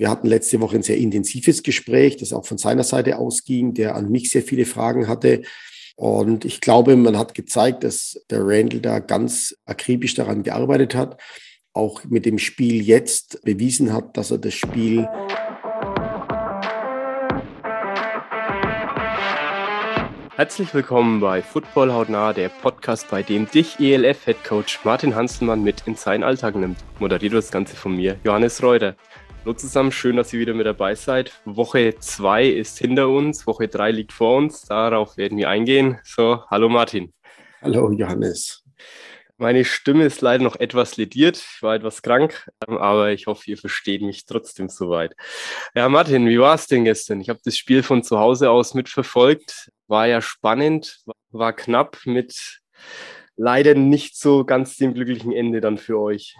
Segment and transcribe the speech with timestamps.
[0.00, 3.96] Wir hatten letzte Woche ein sehr intensives Gespräch, das auch von seiner Seite ausging, der
[3.96, 5.42] an mich sehr viele Fragen hatte.
[5.94, 11.20] Und ich glaube, man hat gezeigt, dass der Randall da ganz akribisch daran gearbeitet hat,
[11.74, 15.06] auch mit dem Spiel jetzt bewiesen hat, dass er das Spiel
[20.34, 25.96] Herzlich willkommen bei Football Hautnah, der Podcast, bei dem dich ELF-Headcoach Martin Hanselmann mit in
[25.96, 26.78] seinen Alltag nimmt.
[26.98, 28.96] Moderiert das Ganze von mir, Johannes Reuter.
[29.42, 31.32] Hallo zusammen, schön, dass ihr wieder mit dabei seid.
[31.46, 34.66] Woche 2 ist hinter uns, Woche 3 liegt vor uns.
[34.66, 35.98] Darauf werden wir eingehen.
[36.04, 37.14] So, hallo Martin.
[37.62, 38.62] Hallo Johannes.
[39.38, 41.38] Meine Stimme ist leider noch etwas lediert.
[41.38, 45.16] Ich war etwas krank, ähm, aber ich hoffe, ihr versteht mich trotzdem soweit.
[45.74, 47.22] Ja, Martin, wie war es denn gestern?
[47.22, 49.72] Ich habe das Spiel von zu Hause aus mitverfolgt.
[49.86, 51.00] War ja spannend,
[51.30, 52.60] war knapp mit
[53.36, 56.36] leider nicht so ganz dem glücklichen Ende dann für euch.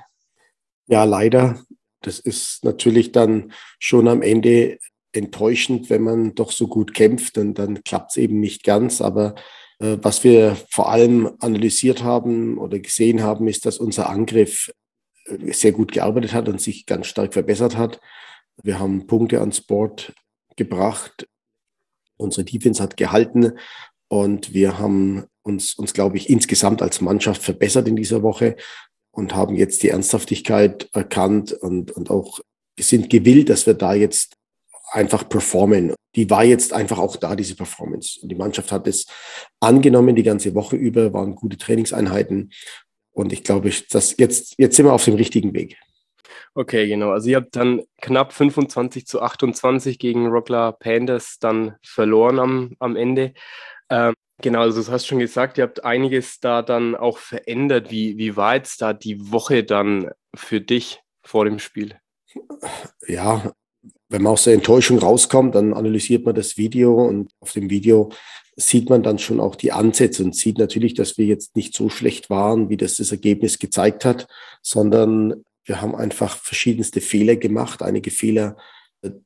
[0.87, 1.59] Ja, leider.
[2.03, 4.79] Das ist natürlich dann schon am Ende
[5.13, 9.01] enttäuschend, wenn man doch so gut kämpft und dann klappt es eben nicht ganz.
[9.01, 9.35] Aber
[9.81, 14.73] äh, was wir vor allem analysiert haben oder gesehen haben, ist, dass unser Angriff
[15.27, 18.01] äh, sehr gut gearbeitet hat und sich ganz stark verbessert hat.
[18.63, 20.13] Wir haben Punkte ans Board
[20.57, 21.27] gebracht.
[22.17, 23.53] Unsere Defense hat gehalten
[24.09, 28.57] und wir haben uns, uns glaube ich, insgesamt als Mannschaft verbessert in dieser Woche
[29.13, 32.41] und haben jetzt die Ernsthaftigkeit erkannt und, und auch
[32.79, 34.37] sind gewillt, dass wir da jetzt
[34.93, 35.95] einfach performen.
[36.17, 38.21] Die war jetzt einfach auch da, diese Performance.
[38.23, 39.07] Die Mannschaft hat es
[39.61, 42.51] angenommen die ganze Woche über, waren gute Trainingseinheiten.
[43.13, 45.77] Und ich glaube, dass jetzt, jetzt sind wir auf dem richtigen Weg.
[46.55, 47.11] Okay, genau.
[47.11, 52.97] Also ihr habt dann knapp 25 zu 28 gegen Rockler Pandas dann verloren am, am
[52.97, 53.35] Ende.
[53.89, 57.91] Ähm, Genau, also du hast schon gesagt, ihr habt einiges da dann auch verändert.
[57.91, 61.97] Wie, wie war jetzt da die Woche dann für dich vor dem Spiel?
[63.07, 63.53] Ja,
[64.09, 68.11] wenn man aus der Enttäuschung rauskommt, dann analysiert man das Video und auf dem Video
[68.57, 71.89] sieht man dann schon auch die Ansätze und sieht natürlich, dass wir jetzt nicht so
[71.89, 74.27] schlecht waren, wie das das Ergebnis gezeigt hat,
[74.63, 78.57] sondern wir haben einfach verschiedenste Fehler gemacht, einige Fehler,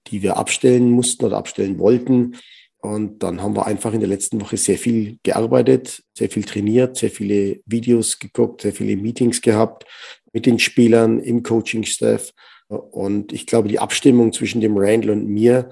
[0.07, 2.37] die wir abstellen mussten oder abstellen wollten
[2.85, 6.99] und dann haben wir einfach in der letzten Woche sehr viel gearbeitet, sehr viel trainiert,
[6.99, 9.87] sehr viele Videos geguckt, sehr viele Meetings gehabt
[10.35, 12.33] mit den Spielern im Coaching-Staff.
[12.69, 15.71] Und ich glaube, die Abstimmung zwischen dem Randall und mir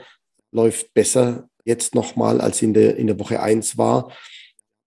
[0.53, 4.11] läuft besser jetzt nochmal, als in der, in der Woche eins war.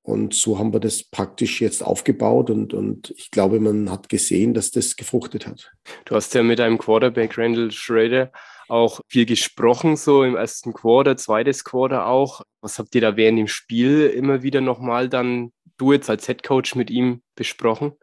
[0.01, 4.55] Und so haben wir das praktisch jetzt aufgebaut und, und ich glaube, man hat gesehen,
[4.55, 5.71] dass das gefruchtet hat.
[6.05, 8.31] Du hast ja mit einem Quarterback Randall Schrader
[8.67, 12.41] auch viel gesprochen, so im ersten Quarter, zweites Quarter auch.
[12.61, 16.43] Was habt ihr da während dem Spiel immer wieder nochmal dann, du jetzt als Head
[16.43, 17.93] Coach mit ihm besprochen?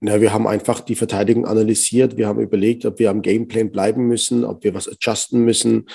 [0.00, 2.16] Na, wir haben einfach die Verteidigung analysiert.
[2.16, 5.86] Wir haben überlegt, ob wir am Gameplan bleiben müssen, ob wir was adjusten müssen,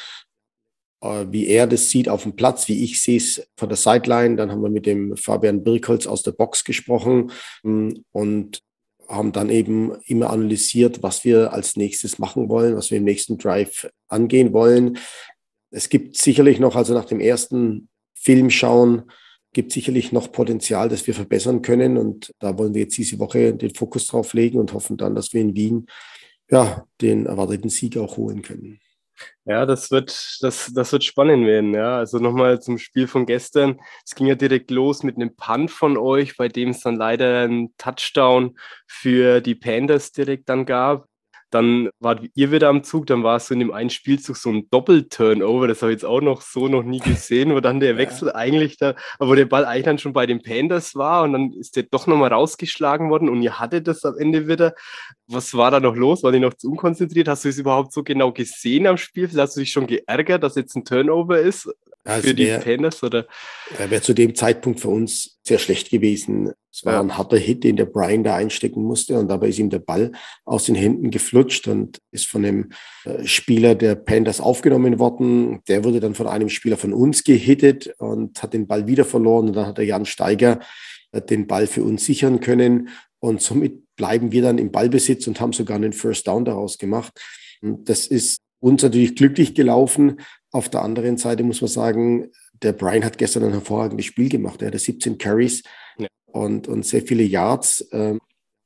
[1.02, 4.36] äh, wie er das sieht auf dem Platz, wie ich sehe es von der Sideline.
[4.36, 7.32] Dann haben wir mit dem Fabian Birkholz aus der Box gesprochen
[7.64, 8.62] und
[9.10, 13.38] haben dann eben immer analysiert, was wir als nächstes machen wollen, was wir im nächsten
[13.38, 15.00] Drive angehen wollen.
[15.72, 19.12] Es gibt sicherlich noch, also nach dem ersten Film schauen,
[19.52, 21.98] gibt sicherlich noch Potenzial, das wir verbessern können.
[21.98, 25.34] Und da wollen wir jetzt diese Woche den Fokus drauf legen und hoffen dann, dass
[25.34, 25.88] wir in Wien
[26.52, 28.80] ja, den erwarteten Sieg auch holen können.
[29.46, 31.74] Ja, das wird, das, das wird spannend werden.
[31.74, 33.80] Ja, also nochmal zum Spiel von gestern.
[34.06, 37.42] Es ging ja direkt los mit einem Punt von euch, bei dem es dann leider
[37.42, 41.08] einen Touchdown für die Panthers direkt dann gab.
[41.50, 44.50] Dann war ihr wieder am Zug, dann war es so in dem einen Spielzug so
[44.50, 47.98] ein Doppel-Turnover, das habe ich jetzt auch noch so noch nie gesehen, wo dann der
[47.98, 48.36] Wechsel ja.
[48.36, 51.76] eigentlich da, wo der Ball eigentlich dann schon bei den Panthers war und dann ist
[51.76, 54.74] der doch nochmal rausgeschlagen worden und ihr hattet das am Ende wieder.
[55.28, 56.24] Was war da noch los?
[56.24, 57.28] War die noch zu unkonzentriert?
[57.28, 59.30] Hast du es überhaupt so genau gesehen am Spiel?
[59.36, 61.70] Hast du dich schon geärgert, dass jetzt ein Turnover ist?
[62.10, 63.04] Ja, für die Panthers?
[63.04, 63.28] Oder?
[63.78, 66.52] Wäre zu dem Zeitpunkt für uns sehr schlecht gewesen.
[66.72, 67.00] Es war ja.
[67.02, 70.12] ein harter Hit, den der Brian da einstecken musste und dabei ist ihm der Ball
[70.46, 72.70] aus den Händen geflutscht und ist von dem
[73.06, 75.62] äh, Spieler der Panthers aufgenommen worden.
[75.68, 79.48] Der wurde dann von einem Spieler von uns gehittet und hat den Ball wieder verloren
[79.48, 80.60] und dann hat der Jan Steiger
[81.12, 82.90] äh, den Ball für uns sichern können
[83.20, 87.20] und somit bleiben wir dann im Ballbesitz und haben sogar einen First Down daraus gemacht.
[87.62, 90.22] Und das ist uns natürlich glücklich gelaufen.
[90.52, 92.32] Auf der anderen Seite muss man sagen,
[92.62, 94.62] der Brian hat gestern ein hervorragendes Spiel gemacht.
[94.62, 95.64] Er hatte 17 Carries
[95.98, 96.08] ja.
[96.26, 97.88] und, und sehr viele Yards.
[97.92, 98.20] Ähm,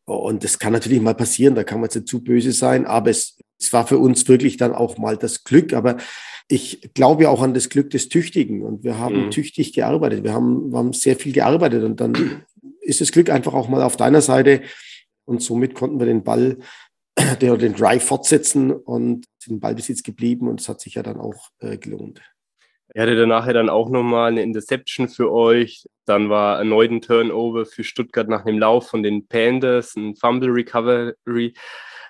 [0.06, 3.09] und das kann natürlich mal passieren, da kann man jetzt nicht zu böse sein, aber
[3.09, 5.74] es, es war für uns wirklich dann auch mal das Glück.
[5.74, 5.97] Aber
[6.50, 9.31] ich glaube auch an das Glück des Tüchtigen und wir haben mhm.
[9.31, 10.24] tüchtig gearbeitet.
[10.24, 12.44] Wir haben, wir haben sehr viel gearbeitet und dann
[12.81, 14.62] ist das Glück einfach auch mal auf deiner Seite
[15.25, 16.57] und somit konnten wir den Ball
[17.42, 21.50] der den Drive fortsetzen und sind Ballbesitz geblieben und es hat sich ja dann auch
[21.60, 22.21] äh, gelohnt.
[22.95, 25.86] Er hatte danach dann auch nochmal eine Interception für euch.
[26.06, 30.51] Dann war erneut ein Turnover für Stuttgart nach dem Lauf von den Panthers, ein Fumble
[30.51, 31.54] Recovery.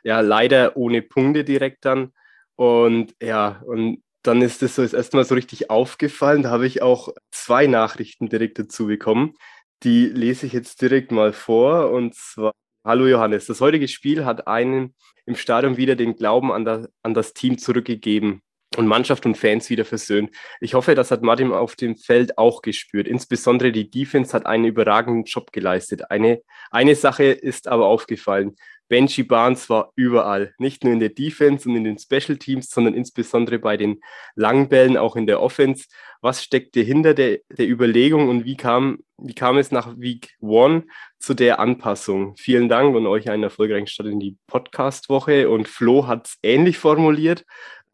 [0.03, 2.11] Ja, leider ohne Punkte direkt dann.
[2.55, 6.43] Und ja, und dann ist das so das erste Mal so richtig aufgefallen.
[6.43, 9.35] Da habe ich auch zwei Nachrichten direkt dazu bekommen.
[9.83, 11.91] Die lese ich jetzt direkt mal vor.
[11.91, 12.51] Und zwar,
[12.83, 14.93] hallo Johannes, das heutige Spiel hat einen
[15.25, 18.41] im Stadion wieder den Glauben an, das, an das Team zurückgegeben
[18.75, 20.31] und Mannschaft und Fans wieder versöhnt.
[20.59, 23.07] Ich hoffe, das hat Martin auf dem Feld auch gespürt.
[23.07, 26.11] Insbesondere die Defense hat einen überragenden Job geleistet.
[26.11, 26.41] Eine,
[26.71, 28.55] eine Sache ist aber aufgefallen.
[28.93, 32.93] Benji Barnes war überall, nicht nur in der Defense und in den Special Teams, sondern
[32.93, 33.99] insbesondere bei den
[34.35, 35.85] langen Bällen, auch in der Offense.
[36.21, 40.83] Was steckte hinter der, der Überlegung und wie kam, wie kam es nach Week One
[41.17, 42.35] zu der Anpassung?
[42.37, 45.49] Vielen Dank und euch einen erfolgreichen Start in die Podcast-Woche.
[45.49, 47.45] Und Flo hat es ähnlich formuliert.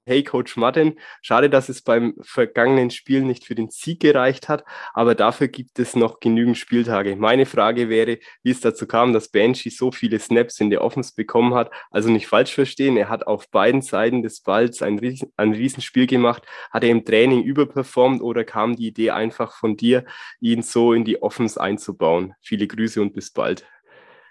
[0.10, 4.64] Hey Coach Martin, schade, dass es beim vergangenen Spiel nicht für den Sieg gereicht hat,
[4.96, 7.16] aber dafür gibt es noch genügend Spieltage.
[7.16, 11.14] Meine Frage wäre, wie es dazu kam, dass Banshee so viele Snaps in der Offense
[11.16, 11.70] bekommen hat.
[11.92, 16.08] Also nicht falsch verstehen, er hat auf beiden Seiten des Balls ein, Riesen, ein Riesenspiel
[16.08, 16.42] gemacht.
[16.72, 20.06] Hat er im Training überperformt oder kam die Idee einfach von dir,
[20.42, 22.34] ihn so in die Offense einzubauen?
[22.42, 23.64] Viele Grüße und bis bald.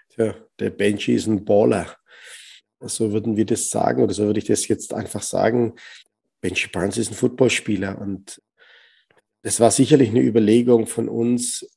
[0.09, 1.95] Tja, der Banshee ist ein Baller
[2.81, 5.73] so würden wir das sagen oder so würde ich das jetzt einfach sagen.
[6.41, 8.41] Benji Barnes ist ein Footballspieler und
[9.41, 11.67] es war sicherlich eine Überlegung von uns,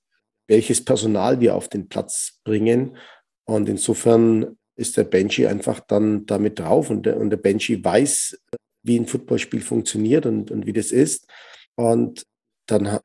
[0.49, 2.96] welches Personal wir auf den Platz bringen.
[3.44, 8.38] Und insofern ist der Benji einfach dann damit drauf und der, und der Benji weiß,
[8.82, 11.28] wie ein Footballspiel funktioniert und, und wie das ist.
[11.76, 12.26] Und
[12.66, 12.99] dann,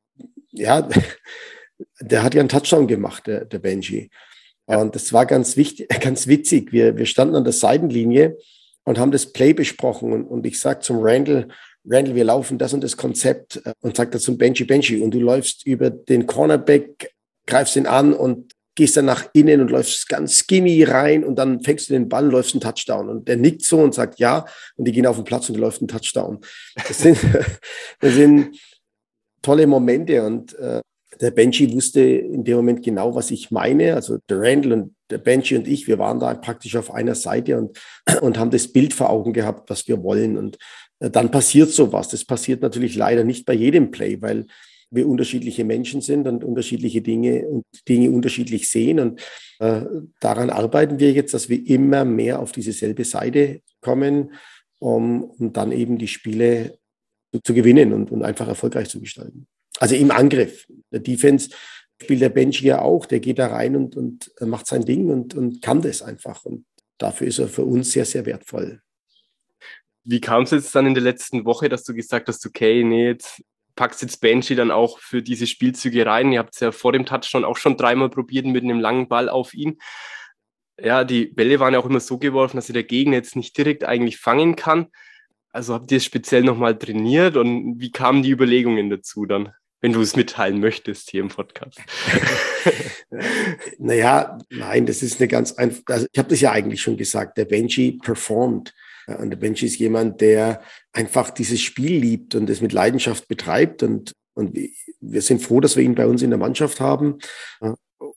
[0.52, 0.88] ja,
[2.00, 4.10] der hat ja einen Touchdown gemacht, der, der Benji.
[4.68, 6.72] Und das war ganz wichtig, ganz witzig.
[6.72, 8.38] Wir, wir standen an der Seitenlinie
[8.84, 10.14] und haben das Play besprochen.
[10.14, 11.48] Und, und ich sage zum Randall,
[11.86, 15.12] Randall, wir laufen das und das Konzept äh, und sagt er zum Benji, Benji, und
[15.12, 17.14] du läufst über den Cornerback,
[17.46, 21.62] greifst ihn an und gehst dann nach innen und läufst ganz skinny rein und dann
[21.62, 23.10] fängst du den Ball und läufst einen Touchdown.
[23.10, 25.82] Und der nickt so und sagt ja und die gehen auf den Platz und läuft
[25.82, 26.40] einen Touchdown.
[26.76, 27.18] Das sind,
[28.00, 28.56] das sind
[29.42, 30.82] tolle Momente und äh,
[31.22, 33.96] der Benji wusste in dem Moment genau, was ich meine.
[33.96, 37.58] Also der Randall und der Benji und ich, wir waren da praktisch auf einer Seite
[37.58, 37.78] und,
[38.22, 40.38] und haben das Bild vor Augen gehabt, was wir wollen.
[40.38, 40.58] Und
[41.00, 42.08] äh, dann passiert sowas.
[42.10, 44.46] Das passiert natürlich leider nicht bei jedem Play, weil
[44.90, 49.00] wir unterschiedliche Menschen sind und unterschiedliche Dinge und Dinge unterschiedlich sehen.
[49.00, 49.22] Und
[49.60, 49.82] äh,
[50.22, 54.34] daran arbeiten wir jetzt, dass wir immer mehr auf diese selbe Seite kommen,
[54.80, 56.78] um, um dann eben die Spiele
[57.34, 59.48] zu, zu gewinnen und, und einfach erfolgreich zu gestalten.
[59.80, 60.66] Also im Angriff.
[60.92, 61.50] Der Defense
[62.02, 65.36] spielt der Bench ja auch, der geht da rein und, und macht sein Ding und,
[65.36, 66.46] und kann das einfach.
[66.46, 66.66] Und
[66.98, 68.82] dafür ist er für uns sehr, sehr wertvoll.
[70.04, 73.08] Wie kam es jetzt dann in der letzten Woche, dass du gesagt hast, okay, nee,
[73.08, 73.44] jetzt
[73.78, 76.34] packst jetzt Benji dann auch für diese Spielzüge rein.
[76.34, 79.30] Ihr habt es ja vor dem Touchdown auch schon dreimal probiert mit einem langen Ball
[79.30, 79.78] auf ihn.
[80.80, 83.58] Ja, die Bälle waren ja auch immer so geworfen, dass sie der Gegner jetzt nicht
[83.58, 84.88] direkt eigentlich fangen kann.
[85.52, 89.54] Also habt ihr es speziell nochmal trainiert und wie kamen die Überlegungen dazu dann?
[89.82, 91.80] Wenn du es mitteilen möchtest hier im Podcast.
[93.78, 95.84] naja, nein, das ist eine ganz einfach.
[95.88, 97.38] Also ich habe das ja eigentlich schon gesagt.
[97.38, 98.74] Der Benji performt.
[99.08, 103.84] Und der Benji ist jemand, der einfach dieses Spiel liebt und es mit Leidenschaft betreibt.
[103.84, 104.58] Und, und
[105.00, 107.20] wir sind froh, dass wir ihn bei uns in der Mannschaft haben.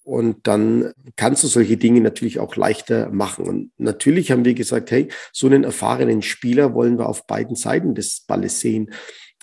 [0.02, 3.44] Und dann kannst du solche Dinge natürlich auch leichter machen.
[3.44, 7.94] Und natürlich haben wir gesagt, hey, so einen erfahrenen Spieler wollen wir auf beiden Seiten
[7.94, 8.90] des Balles sehen.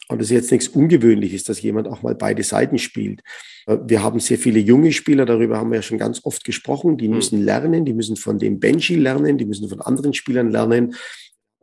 [0.09, 3.21] Und das ist jetzt nichts Ungewöhnliches, dass jemand auch mal beide Seiten spielt.
[3.65, 6.97] Äh, wir haben sehr viele junge Spieler, darüber haben wir ja schon ganz oft gesprochen,
[6.97, 7.15] die hm.
[7.15, 10.95] müssen lernen, die müssen von dem Benji lernen, die müssen von anderen Spielern lernen,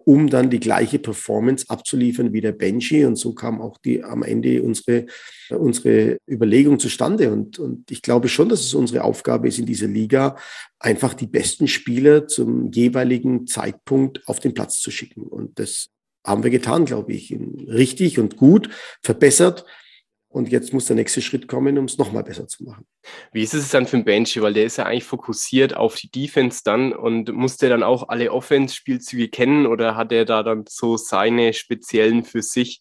[0.06, 3.06] um dann die gleiche Performance abzuliefern wie der Benji.
[3.06, 5.06] Und so kam auch die, am Ende unsere,
[5.48, 7.32] unsere Überlegung zustande.
[7.32, 10.36] Und, und ich glaube schon, dass es unsere Aufgabe ist in dieser Liga,
[10.78, 15.22] einfach die besten Spieler zum jeweiligen Zeitpunkt auf den Platz zu schicken.
[15.22, 15.88] Und das
[16.24, 17.36] haben wir getan, glaube ich,
[17.68, 18.70] richtig und gut,
[19.02, 19.64] verbessert.
[20.28, 22.86] Und jetzt muss der nächste Schritt kommen, um es nochmal besser zu machen.
[23.32, 24.42] Wie ist es dann für den Benji?
[24.42, 28.08] Weil der ist ja eigentlich fokussiert auf die Defense dann und muss der dann auch
[28.08, 32.80] alle Offense-Spielzüge kennen oder hat er da dann so seine speziellen für sich,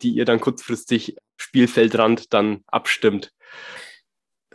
[0.00, 3.30] die ihr dann kurzfristig Spielfeldrand dann abstimmt?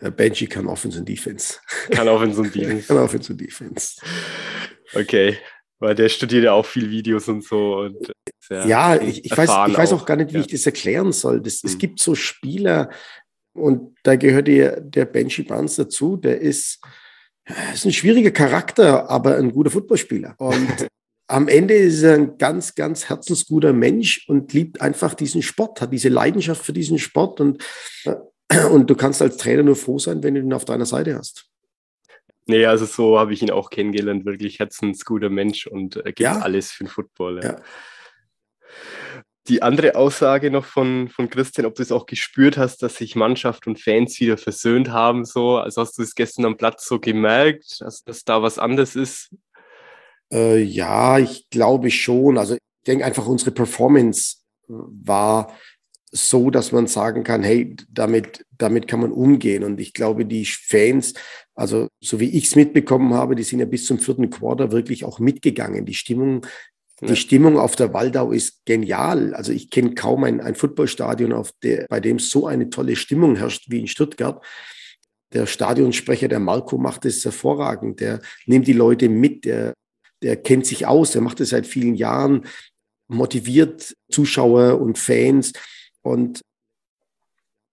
[0.10, 1.60] Benji kann Offense und Defense.
[1.92, 2.88] Kann Offense und Defense.
[2.88, 4.02] kann Offense und Defense.
[4.96, 5.38] Okay.
[5.78, 7.82] Weil der studiert ja auch viel Videos und so.
[7.82, 8.12] Und
[8.52, 10.42] ja, ich, ich weiß, ich weiß auch gar nicht, wie ja.
[10.42, 11.42] ich das erklären soll.
[11.42, 11.70] Das, mhm.
[11.70, 12.90] Es gibt so Spieler,
[13.54, 16.80] und da gehört der, der Benji Barnes dazu, der ist,
[17.46, 20.36] Er ist ein schwieriger Charakter, aber ein guter Footballspieler.
[20.38, 20.88] Und
[21.28, 25.92] am Ende ist er ein ganz, ganz herzensguter Mensch und liebt einfach diesen Sport, hat
[25.92, 27.64] diese Leidenschaft für diesen Sport und,
[28.06, 31.16] äh, und du kannst als Trainer nur froh sein, wenn du ihn auf deiner Seite
[31.18, 31.48] hast.
[32.48, 36.40] Nee, also so habe ich ihn auch kennengelernt, wirklich herzensguter Mensch und äh, gibt ja.
[36.40, 37.40] alles für den Football.
[37.44, 37.52] Ja.
[37.52, 37.62] ja.
[39.48, 43.16] Die andere Aussage noch von, von Christian, ob du es auch gespürt hast, dass sich
[43.16, 47.00] Mannschaft und Fans wieder versöhnt haben, so, also hast du es gestern am Platz so
[47.00, 49.32] gemerkt, dass, dass da was anderes ist?
[50.32, 52.38] Äh, ja, ich glaube schon.
[52.38, 54.38] Also ich denke einfach, unsere Performance
[54.68, 55.54] war
[56.12, 59.64] so, dass man sagen kann, hey, damit, damit kann man umgehen.
[59.64, 61.14] Und ich glaube, die Fans,
[61.56, 65.06] also so wie ich es mitbekommen habe, die sind ja bis zum vierten Quarter wirklich
[65.06, 65.86] auch mitgegangen.
[65.86, 66.46] Die Stimmung,
[67.02, 67.08] ja.
[67.08, 69.34] die Stimmung auf der Waldau ist genial.
[69.34, 73.36] Also ich kenne kaum ein, ein Footballstadion, auf der, bei dem so eine tolle Stimmung
[73.36, 74.44] herrscht wie in Stuttgart.
[75.34, 78.00] Der Stadionsprecher, der Marco, macht es hervorragend.
[78.00, 79.74] Der nimmt die Leute mit, der,
[80.22, 82.46] der kennt sich aus, der macht es seit vielen Jahren,
[83.08, 85.54] motiviert Zuschauer und Fans.
[86.02, 86.42] Und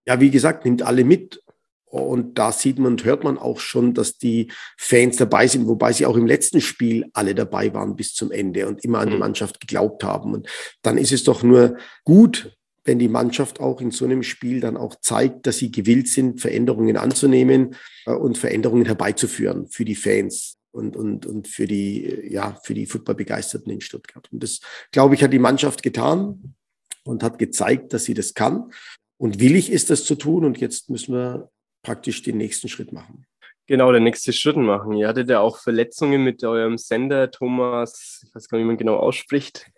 [0.07, 1.43] ja, wie gesagt, nimmt alle mit.
[1.91, 5.93] Und da sieht man und hört man auch schon, dass die Fans dabei sind, wobei
[5.93, 9.15] sie auch im letzten Spiel alle dabei waren bis zum Ende und immer an die
[9.15, 9.21] mhm.
[9.21, 10.35] Mannschaft geglaubt haben.
[10.35, 10.49] Und
[10.83, 14.77] dann ist es doch nur gut, wenn die Mannschaft auch in so einem Spiel dann
[14.77, 17.75] auch zeigt, dass sie gewillt sind, Veränderungen anzunehmen
[18.07, 22.87] äh, und Veränderungen herbeizuführen für die Fans und, und, und für die, ja, für die
[22.87, 24.29] Footballbegeisterten in Stuttgart.
[24.33, 26.55] Und das, glaube ich, hat die Mannschaft getan
[27.05, 28.73] und hat gezeigt, dass sie das kann
[29.17, 30.45] und willig ist, das zu tun.
[30.45, 31.51] Und jetzt müssen wir
[31.83, 33.27] praktisch den nächsten Schritt machen.
[33.67, 34.95] Genau, der nächste Schritt machen.
[34.95, 38.79] Ihr hattet ja auch Verletzungen mit eurem Sender, Thomas, ich weiß gar nicht, wie man
[38.79, 39.71] genau ausspricht.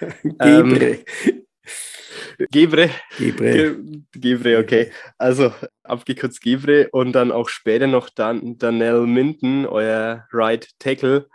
[0.22, 0.98] Gebre.
[1.28, 1.46] Ähm,
[2.50, 2.90] Gebre.
[3.18, 3.76] Gebre.
[4.12, 4.90] Gebre, okay.
[5.16, 5.52] Also
[5.84, 11.28] abgekürzt Gebre und dann auch später noch Dan Danell Minden, euer Right Tackle.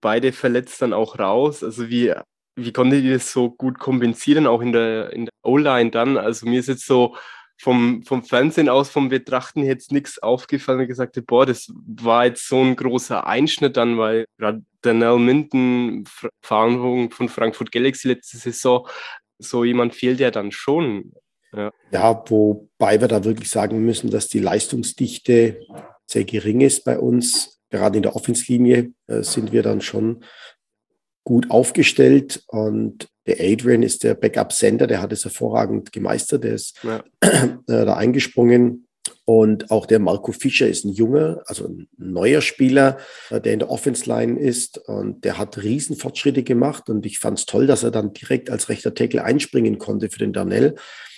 [0.00, 1.62] Beide verletzt dann auch raus.
[1.62, 2.14] Also wie
[2.56, 6.16] wie konntet ihr das so gut kompensieren, auch in der, in der O-Line dann?
[6.16, 7.16] Also mir ist jetzt so
[7.60, 12.48] vom, vom Fernsehen aus, vom Betrachten jetzt nichts aufgefallen und gesagt, boah, das war jetzt
[12.48, 16.04] so ein großer Einschnitt dann, weil gerade Daniel Minden,
[16.42, 18.86] Erfahrung von Frankfurt Galaxy letzte Saison,
[19.38, 21.12] so jemand fehlt ja dann schon.
[21.52, 21.70] Ja.
[21.92, 25.60] ja, wobei wir da wirklich sagen müssen, dass die Leistungsdichte
[26.06, 27.60] sehr gering ist bei uns.
[27.70, 30.24] Gerade in der Offenslinie äh, sind wir dann schon
[31.24, 36.78] gut aufgestellt und der Adrian ist der Backup-Center, der hat es hervorragend gemeistert, der ist
[36.82, 37.02] ja.
[37.20, 38.86] äh, da eingesprungen.
[39.26, 42.98] Und auch der Marco Fischer ist ein junger, also ein neuer Spieler,
[43.30, 47.46] äh, der in der Offense-Line ist und der hat Riesenfortschritte gemacht und ich fand es
[47.46, 50.74] toll, dass er dann direkt als rechter Tackle einspringen konnte für den Darnell,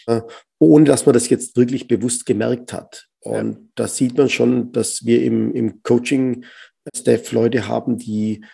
[0.07, 0.21] äh,
[0.61, 3.09] ohne dass man das jetzt wirklich bewusst gemerkt hat.
[3.21, 3.59] Und ja.
[3.75, 8.45] da sieht man schon, dass wir im, im Coaching-Staff Leute haben, die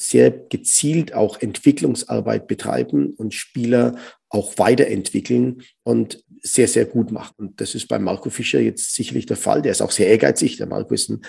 [0.00, 3.96] sehr gezielt auch Entwicklungsarbeit betreiben und Spieler
[4.30, 7.34] auch weiterentwickeln und sehr, sehr gut machen.
[7.36, 9.60] Und das ist bei Marco Fischer jetzt sicherlich der Fall.
[9.60, 10.56] Der ist auch sehr ehrgeizig.
[10.56, 11.20] Der Marco ist ein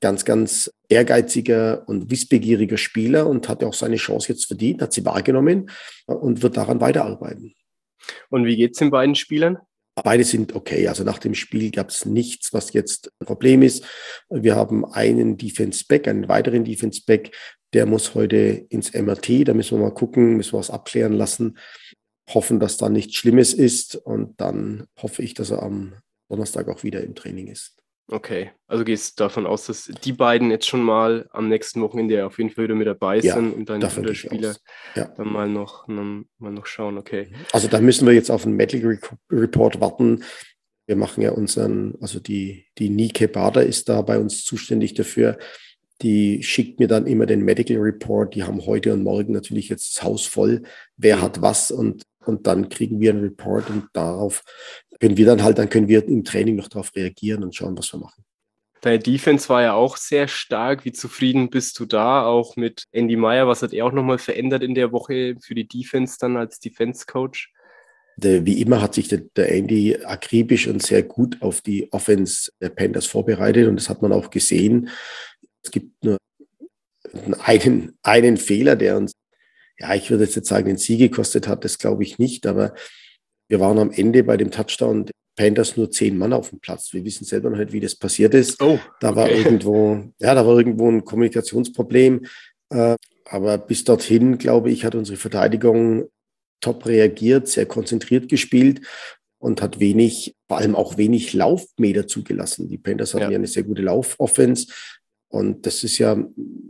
[0.00, 4.92] ganz, ganz ehrgeiziger und wissbegieriger Spieler und hat ja auch seine Chance jetzt verdient, hat
[4.94, 5.70] sie wahrgenommen
[6.06, 7.54] und wird daran weiterarbeiten.
[8.30, 9.58] Und wie geht es den beiden Spielern?
[10.02, 10.88] Beide sind okay.
[10.88, 13.84] Also nach dem Spiel gab es nichts, was jetzt ein Problem ist.
[14.30, 17.32] Wir haben einen Defense Back, einen weiteren Defense Back,
[17.74, 21.58] der muss heute ins MRT, da müssen wir mal gucken, müssen wir was abklären lassen,
[22.28, 25.94] hoffen, dass da nichts Schlimmes ist und dann hoffe ich, dass er am
[26.28, 27.78] Donnerstag auch wieder im Training ist.
[28.10, 32.24] Okay, also gehst du davon aus, dass die beiden jetzt schon mal am nächsten Wochenende
[32.24, 34.56] auf jeden Fall wieder mit dabei ja, sind und dann die Spieler
[34.94, 35.12] ja.
[35.14, 37.30] dann mal noch, mal noch schauen, okay.
[37.52, 38.98] Also da müssen wir jetzt auf einen Medical
[39.30, 40.24] Report warten.
[40.86, 45.36] Wir machen ja unseren, also die, die Nike Bader ist da bei uns zuständig dafür,
[46.02, 48.34] die schickt mir dann immer den Medical Report.
[48.34, 50.62] Die haben heute und morgen natürlich jetzt das Haus voll.
[50.96, 51.70] Wer hat was?
[51.70, 54.42] Und, und dann kriegen wir einen Report und darauf
[55.00, 57.92] können wir dann halt, dann können wir im Training noch darauf reagieren und schauen, was
[57.92, 58.24] wir machen.
[58.80, 60.84] Deine Defense war ja auch sehr stark.
[60.84, 62.24] Wie zufrieden bist du da?
[62.24, 65.66] Auch mit Andy Meyer, was hat er auch nochmal verändert in der Woche für die
[65.66, 67.52] Defense dann als Defense Coach?
[68.20, 72.70] wie immer hat sich der, der, Andy akribisch und sehr gut auf die Offense der
[72.70, 74.88] Panthers vorbereitet und das hat man auch gesehen.
[75.62, 76.18] Es gibt nur
[77.40, 79.12] einen, einen Fehler, der uns,
[79.78, 82.74] ja, ich würde jetzt sagen, den Sieg gekostet hat, das glaube ich nicht, aber
[83.48, 86.92] wir waren am Ende bei dem Touchdown Panthers nur zehn Mann auf dem Platz.
[86.92, 88.60] Wir wissen selber noch nicht, wie das passiert ist.
[88.60, 92.26] Oh, da war irgendwo, ja, da war irgendwo ein Kommunikationsproblem.
[92.70, 96.08] Äh, aber bis dorthin, glaube ich, hat unsere Verteidigung
[96.60, 98.80] top reagiert, sehr konzentriert gespielt
[99.38, 102.68] und hat wenig, vor allem auch wenig Laufmeter zugelassen.
[102.68, 104.66] Die Panthers hatten ja, ja eine sehr gute Laufoffense,
[105.28, 106.16] Und das ist ja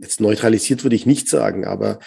[0.01, 1.99] jetzt neutralisiert, würde ich nicht sagen, aber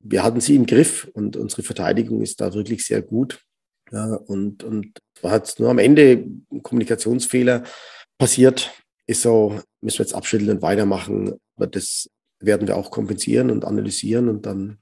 [0.00, 3.40] wir hatten sie im Griff und unsere Verteidigung ist da wirklich sehr gut.
[3.90, 7.64] Ja, und, und war jetzt nur am Ende ein Kommunikationsfehler
[8.18, 8.72] passiert.
[9.06, 11.34] Ist so, müssen wir jetzt abschütteln und weitermachen.
[11.56, 12.10] Aber das
[12.40, 14.78] werden wir auch kompensieren und analysieren und dann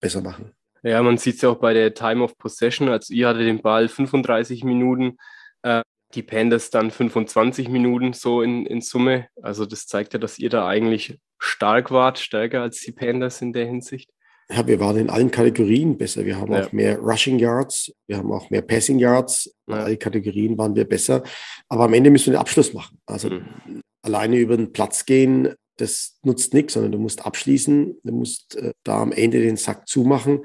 [0.00, 0.52] besser machen.
[0.82, 2.88] Ja, man sieht es ja auch bei der Time of Possession.
[2.88, 5.16] Also ihr hattet den Ball 35 Minuten,
[5.62, 5.82] äh,
[6.14, 9.28] die Panthers dann 25 Minuten so in, in Summe.
[9.42, 13.52] Also das zeigt ja, dass ihr da eigentlich stark wart, stärker als die Panthers in
[13.52, 14.10] der Hinsicht.
[14.50, 16.26] Ja, wir waren in allen Kategorien besser.
[16.26, 16.64] Wir haben ja.
[16.64, 19.54] auch mehr Rushing Yards, wir haben auch mehr Passing Yards.
[19.66, 21.22] In allen Kategorien waren wir besser.
[21.68, 22.98] Aber am Ende müssen wir den Abschluss machen.
[23.06, 23.80] Also mhm.
[24.02, 27.98] alleine über den Platz gehen, das nutzt nichts, sondern du musst abschließen.
[28.02, 30.42] Du musst äh, da am Ende den Sack zumachen.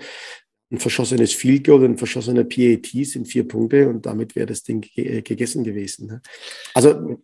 [0.71, 4.81] Ein verschossenes Field Goal, ein verschossener PAT sind vier Punkte und damit wäre das Ding
[4.81, 6.07] gegessen gewesen.
[6.07, 6.21] Ne?
[6.73, 7.21] Also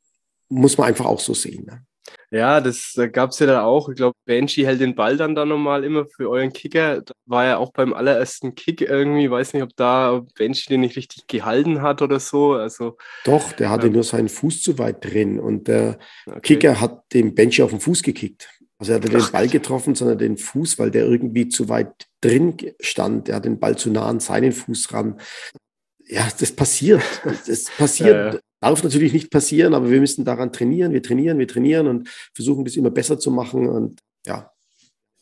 [0.50, 1.66] muss man einfach auch so sehen.
[1.66, 1.86] Ne?
[2.32, 3.90] Ja, das da gab es ja da auch.
[3.90, 7.02] Ich glaube, Banshee hält den Ball dann da nochmal immer für euren Kicker.
[7.02, 10.96] Da war ja auch beim allerersten Kick irgendwie, weiß nicht, ob da Banshee den nicht
[10.98, 12.54] richtig gehalten hat oder so.
[12.54, 16.40] Also, Doch, der hatte ähm, nur seinen Fuß zu weit drin und der okay.
[16.42, 18.50] Kicker hat den Banshee auf den Fuß gekickt.
[18.78, 22.56] Also er hat den Ball getroffen, sondern den Fuß, weil der irgendwie zu weit drin
[22.80, 23.30] stand.
[23.30, 25.20] Er hat den Ball zu nah an seinen Fuß ran.
[26.08, 27.02] Ja, das passiert.
[27.48, 28.10] Das passiert.
[28.10, 28.40] Ja, ja.
[28.60, 30.92] Darf natürlich nicht passieren, aber wir müssen daran trainieren.
[30.92, 33.70] Wir trainieren, wir trainieren und versuchen das immer besser zu machen.
[33.70, 34.52] Und ja.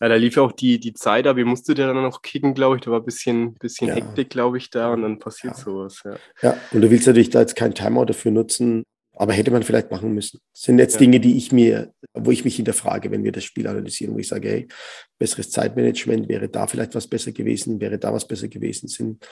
[0.02, 2.76] Ja, da lief auch die, die Zeit aber ihr musstet ja dann noch kicken, glaube
[2.76, 2.82] ich.
[2.82, 3.96] Da war ein bisschen, bisschen ja.
[3.96, 5.64] Hektik, glaube ich, da und dann passiert ja.
[5.64, 6.02] sowas.
[6.04, 6.16] Ja.
[6.42, 8.84] ja, und du willst natürlich da jetzt kein Timeout dafür nutzen,
[9.16, 10.40] aber hätte man vielleicht machen müssen.
[10.54, 11.00] Das sind jetzt ja.
[11.00, 14.28] Dinge, die ich mir, wo ich mich hinterfrage, wenn wir das Spiel analysieren, wo ich
[14.28, 14.68] sage, hey,
[15.20, 19.26] besseres Zeitmanagement, wäre da vielleicht was besser gewesen, wäre da was besser gewesen, das sind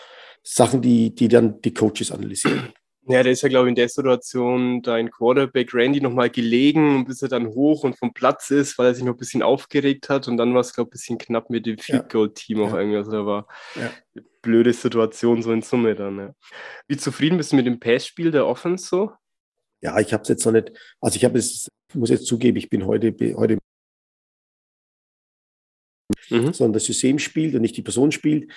[0.44, 2.74] Sachen, die, die dann die Coaches analysieren.
[3.08, 7.24] Ja, der ist ja, glaube ich, in der Situation dein Quarterback Randy nochmal gelegen, bis
[7.24, 10.28] er dann hoch und vom Platz ist, weil er sich noch ein bisschen aufgeregt hat.
[10.28, 12.68] Und dann war es, glaube ich, ein bisschen knapp mit dem Field Goal Team ja.
[12.68, 12.98] auch irgendwie.
[12.98, 13.90] Also da war ja.
[14.16, 16.20] eine blöde Situation so in Summe dann.
[16.20, 16.36] Ja.
[16.88, 19.12] Wie zufrieden bist du mit dem Passspiel der Offense so?
[19.82, 22.70] Ja, ich habe es jetzt noch nicht, also ich habe es, muss jetzt zugeben, ich
[22.70, 23.58] bin heute, heute
[26.30, 26.54] mhm.
[26.54, 28.52] sondern das System spielt und nicht die Person spielt.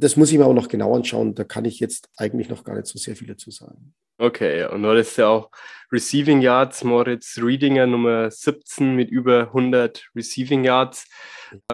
[0.00, 1.34] Das muss ich mir aber noch genau anschauen.
[1.34, 3.94] Da kann ich jetzt eigentlich noch gar nicht so sehr viel dazu sagen.
[4.16, 5.50] Okay, und du hattest ja auch
[5.92, 11.06] Receiving Yards, Moritz Riedinger Nummer 17 mit über 100 Receiving Yards.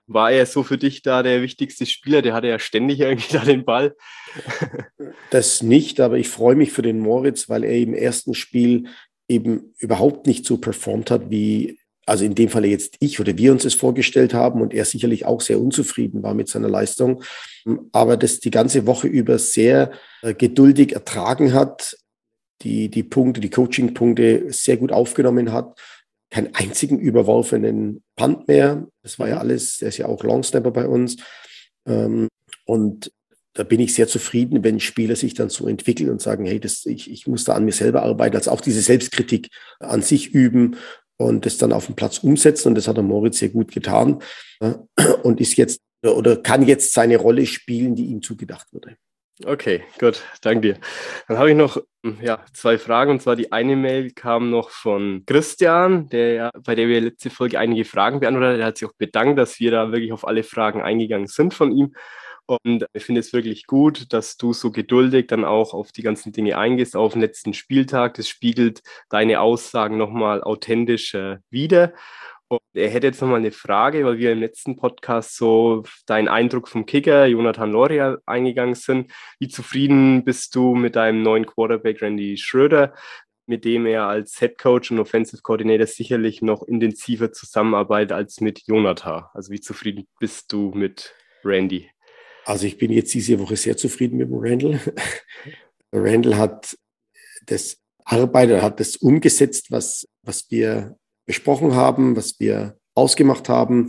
[0.07, 2.23] War er so für dich da der wichtigste Spieler?
[2.23, 3.97] Der hatte ja ständig irgendwie da den Ball.
[5.31, 8.89] Das nicht, aber ich freue mich für den Moritz, weil er im ersten Spiel
[9.29, 13.53] eben überhaupt nicht so performt hat, wie also in dem Falle jetzt ich oder wir
[13.53, 17.23] uns es vorgestellt haben und er sicherlich auch sehr unzufrieden war mit seiner Leistung,
[17.93, 19.91] aber das die ganze Woche über sehr
[20.23, 21.97] äh, geduldig ertragen hat,
[22.63, 25.79] die, die Punkte, die Coaching-Punkte sehr gut aufgenommen hat,
[26.31, 28.87] keinen einzigen überworfenen Punt mehr.
[29.03, 31.17] Das war ja alles, der ist ja auch Longsnapper bei uns.
[31.87, 32.29] Ähm,
[32.65, 33.13] und
[33.53, 36.85] da bin ich sehr zufrieden, wenn Spieler sich dann so entwickeln und sagen, hey, das,
[36.85, 39.49] ich, ich muss da an mir selber arbeiten, also auch diese Selbstkritik
[39.81, 40.77] an sich üben
[41.17, 42.69] und das dann auf dem Platz umsetzen.
[42.69, 44.23] Und das hat der Moritz sehr gut getan
[45.23, 48.97] und ist jetzt oder kann jetzt seine Rolle spielen, die ihm zugedacht wurde.
[49.45, 50.79] Okay, gut, danke dir.
[51.29, 51.79] Dann habe ich noch
[52.23, 53.11] ja, zwei Fragen.
[53.11, 57.59] Und zwar die eine Mail kam noch von Christian, der bei der wir letzte Folge
[57.59, 58.61] einige Fragen beantwortet hat.
[58.61, 61.71] Er hat sich auch bedankt, dass wir da wirklich auf alle Fragen eingegangen sind von
[61.71, 61.95] ihm.
[62.47, 66.33] Und ich finde es wirklich gut, dass du so geduldig dann auch auf die ganzen
[66.33, 68.15] Dinge eingehst, auf den letzten Spieltag.
[68.15, 71.93] Das spiegelt deine Aussagen nochmal authentisch äh, wieder.
[72.49, 76.69] Und er hätte jetzt nochmal eine Frage, weil wir im letzten Podcast so deinen Eindruck
[76.69, 79.11] vom Kicker Jonathan Loria eingegangen sind.
[79.41, 82.95] Wie zufrieden bist du mit deinem neuen Quarterback Randy Schröder,
[83.47, 88.63] mit dem er als Head Coach und Offensive Coordinator sicherlich noch intensiver zusammenarbeitet als mit
[88.69, 89.25] Jonathan?
[89.35, 91.91] Also wie zufrieden bist du mit Randy?
[92.47, 94.81] Also ich bin jetzt diese Woche sehr zufrieden mit dem Randall.
[95.93, 96.79] Randall hat
[97.47, 103.89] das Arbeit, hat das umgesetzt, was, was wir besprochen haben, was wir ausgemacht haben.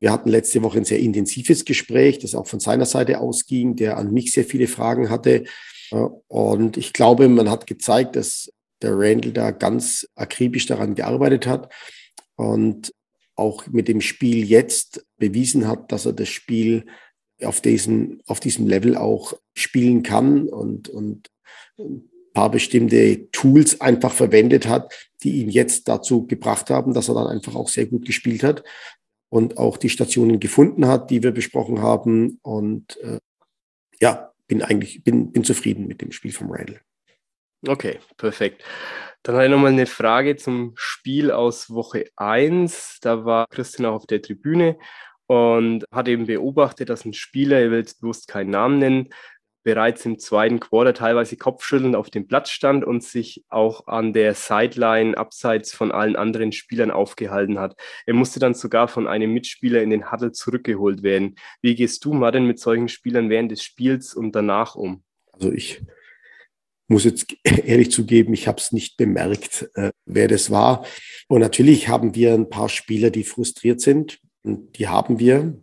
[0.00, 3.96] Wir hatten letzte Woche ein sehr intensives Gespräch, das auch von seiner Seite ausging, der
[3.96, 5.44] an mich sehr viele Fragen hatte.
[6.28, 11.72] Und ich glaube, man hat gezeigt, dass der Randall da ganz akribisch daran gearbeitet hat
[12.36, 12.92] und
[13.34, 16.84] auch mit dem Spiel jetzt bewiesen hat, dass er das Spiel
[17.42, 21.30] auf diesem, auf diesem Level auch spielen kann und, und
[21.78, 27.14] ein paar bestimmte Tools einfach verwendet hat, die ihn jetzt dazu gebracht haben, dass er
[27.14, 28.64] dann einfach auch sehr gut gespielt hat
[29.28, 32.38] und auch die Stationen gefunden hat, die wir besprochen haben.
[32.42, 33.18] Und äh,
[34.00, 36.80] ja, bin eigentlich bin, bin zufrieden mit dem Spiel vom Randall.
[37.66, 38.64] Okay, perfekt.
[39.22, 42.98] Dann habe ich nochmal eine Frage zum Spiel aus Woche 1.
[43.00, 44.78] Da war Christian auch auf der Tribüne
[45.28, 49.08] und hat eben beobachtet, dass ein Spieler, er will jetzt bewusst keinen Namen nennen,
[49.62, 54.34] bereits im zweiten Quarter teilweise kopfschüttelnd auf dem Platz stand und sich auch an der
[54.34, 57.76] Sideline abseits von allen anderen Spielern aufgehalten hat.
[58.06, 61.34] Er musste dann sogar von einem Mitspieler in den Huddle zurückgeholt werden.
[61.60, 65.02] Wie gehst du, Martin, mit solchen Spielern während des Spiels und danach um?
[65.32, 65.82] Also ich
[66.86, 70.86] muss jetzt ehrlich zugeben, ich habe es nicht bemerkt, äh, wer das war.
[71.28, 74.18] Und natürlich haben wir ein paar Spieler, die frustriert sind.
[74.42, 75.62] Und die haben wir.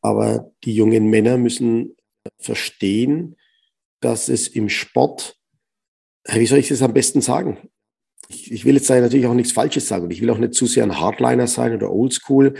[0.00, 1.96] Aber die jungen Männer müssen
[2.38, 3.36] verstehen,
[4.00, 5.36] dass es im Sport,
[6.28, 7.58] wie soll ich das am besten sagen?
[8.28, 10.66] Ich, ich will jetzt natürlich auch nichts Falsches sagen und ich will auch nicht zu
[10.66, 12.54] sehr ein Hardliner sein oder Oldschool.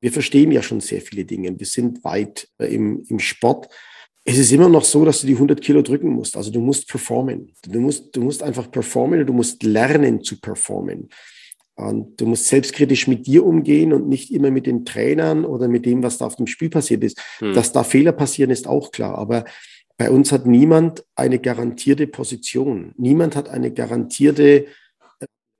[0.00, 1.58] Wir verstehen ja schon sehr viele Dinge.
[1.58, 3.68] Wir sind weit äh, im, im Sport.
[4.24, 6.36] Es ist immer noch so, dass du die 100 Kilo drücken musst.
[6.36, 7.52] Also du musst performen.
[7.62, 11.08] Du musst, du musst einfach performen und du musst lernen zu performen.
[11.76, 15.84] Und du musst selbstkritisch mit dir umgehen und nicht immer mit den Trainern oder mit
[15.84, 17.20] dem, was da auf dem Spiel passiert ist.
[17.38, 17.52] Hm.
[17.52, 19.18] Dass da Fehler passieren, ist auch klar.
[19.18, 19.44] Aber
[19.98, 22.92] bei uns hat niemand eine garantierte Position.
[22.96, 24.66] Niemand hat eine garantierte,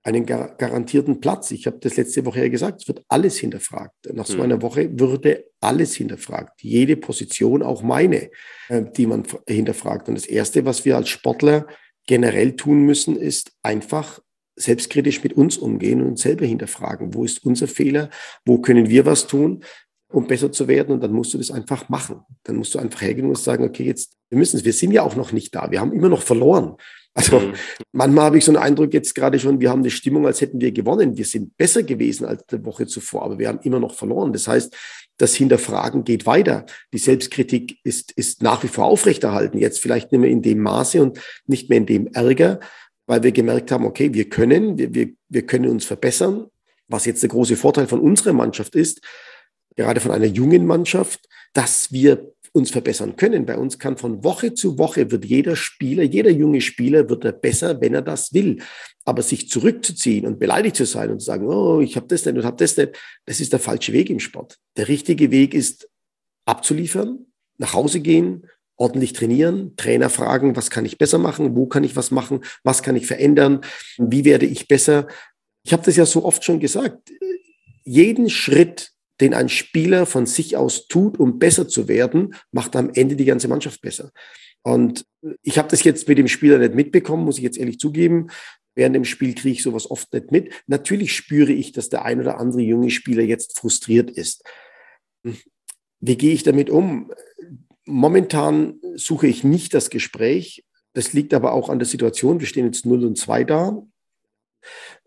[0.04, 1.50] einen gar garantierten Platz.
[1.50, 3.94] Ich habe das letzte Woche ja gesagt, es wird alles hinterfragt.
[4.14, 4.42] Nach so hm.
[4.42, 6.62] einer Woche würde alles hinterfragt.
[6.62, 8.30] Jede Position, auch meine,
[8.70, 10.08] äh, die man hinterfragt.
[10.08, 11.66] Und das Erste, was wir als Sportler
[12.06, 14.20] generell tun müssen, ist einfach
[14.56, 18.10] selbstkritisch mit uns umgehen und uns selber hinterfragen, wo ist unser Fehler,
[18.44, 19.62] wo können wir was tun,
[20.08, 20.94] um besser zu werden.
[20.94, 22.20] Und dann musst du das einfach machen.
[22.44, 24.64] Dann musst du einfach hergehen und sagen, okay, jetzt, wir müssen es.
[24.64, 25.70] Wir sind ja auch noch nicht da.
[25.70, 26.76] Wir haben immer noch verloren.
[27.16, 27.54] Also mhm.
[27.92, 30.60] manchmal habe ich so einen Eindruck jetzt gerade schon, wir haben eine Stimmung, als hätten
[30.60, 31.16] wir gewonnen.
[31.16, 34.34] Wir sind besser gewesen als die Woche zuvor, aber wir haben immer noch verloren.
[34.34, 34.76] Das heißt,
[35.16, 36.66] das Hinterfragen geht weiter.
[36.92, 39.56] Die Selbstkritik ist, ist nach wie vor aufrechterhalten.
[39.56, 42.60] Jetzt vielleicht nicht mehr in dem Maße und nicht mehr in dem Ärger,
[43.06, 46.46] weil wir gemerkt haben, okay, wir können, wir, wir, wir können uns verbessern.
[46.88, 49.00] Was jetzt der große Vorteil von unserer Mannschaft ist,
[49.74, 53.44] gerade von einer jungen Mannschaft, dass wir uns verbessern können.
[53.44, 57.32] Bei uns kann von Woche zu Woche wird jeder Spieler, jeder junge Spieler wird er
[57.32, 58.62] besser, wenn er das will.
[59.04, 62.36] Aber sich zurückzuziehen und beleidigt zu sein und zu sagen, oh, ich habe das nicht
[62.36, 64.58] und habe das nicht, das ist der falsche Weg im Sport.
[64.76, 65.88] Der richtige Weg ist
[66.46, 67.26] abzuliefern,
[67.58, 71.96] nach Hause gehen, ordentlich trainieren, Trainer fragen, was kann ich besser machen, wo kann ich
[71.96, 73.60] was machen, was kann ich verändern,
[73.96, 75.06] wie werde ich besser.
[75.64, 77.10] Ich habe das ja so oft schon gesagt.
[77.84, 82.90] Jeden Schritt, den ein Spieler von sich aus tut, um besser zu werden, macht am
[82.94, 84.10] Ende die ganze Mannschaft besser.
[84.62, 85.06] Und
[85.42, 88.28] ich habe das jetzt mit dem Spieler nicht mitbekommen, muss ich jetzt ehrlich zugeben.
[88.74, 90.52] Während dem Spiel kriege ich sowas oft nicht mit.
[90.66, 94.42] Natürlich spüre ich, dass der ein oder andere junge Spieler jetzt frustriert ist.
[96.00, 97.10] Wie gehe ich damit um?
[97.86, 100.64] Momentan suche ich nicht das Gespräch.
[100.92, 102.40] Das liegt aber auch an der Situation.
[102.40, 103.82] Wir stehen jetzt 0 und 2 da.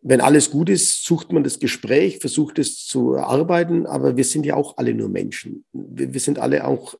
[0.01, 4.45] Wenn alles gut ist, sucht man das Gespräch, versucht es zu erarbeiten, aber wir sind
[4.45, 5.65] ja auch alle nur Menschen.
[5.73, 6.95] Wir, wir sind alle auch,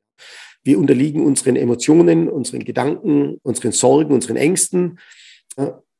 [0.64, 5.00] wir unterliegen unseren Emotionen, unseren Gedanken, unseren Sorgen, unseren Ängsten.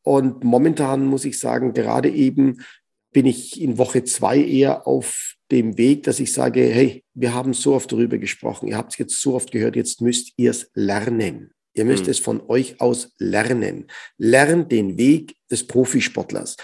[0.04, 2.66] Und momentan muss ich sagen, gerade eben
[3.12, 7.54] bin ich in Woche zwei eher auf dem Weg, dass ich sage, hey, wir haben
[7.54, 10.70] so oft darüber gesprochen, ihr habt es jetzt so oft gehört, jetzt müsst ihr es
[10.74, 11.52] lernen.
[11.74, 12.12] Ihr müsst mhm.
[12.12, 13.88] es von euch aus lernen.
[14.18, 16.58] Lernt den Weg des Profisportlers.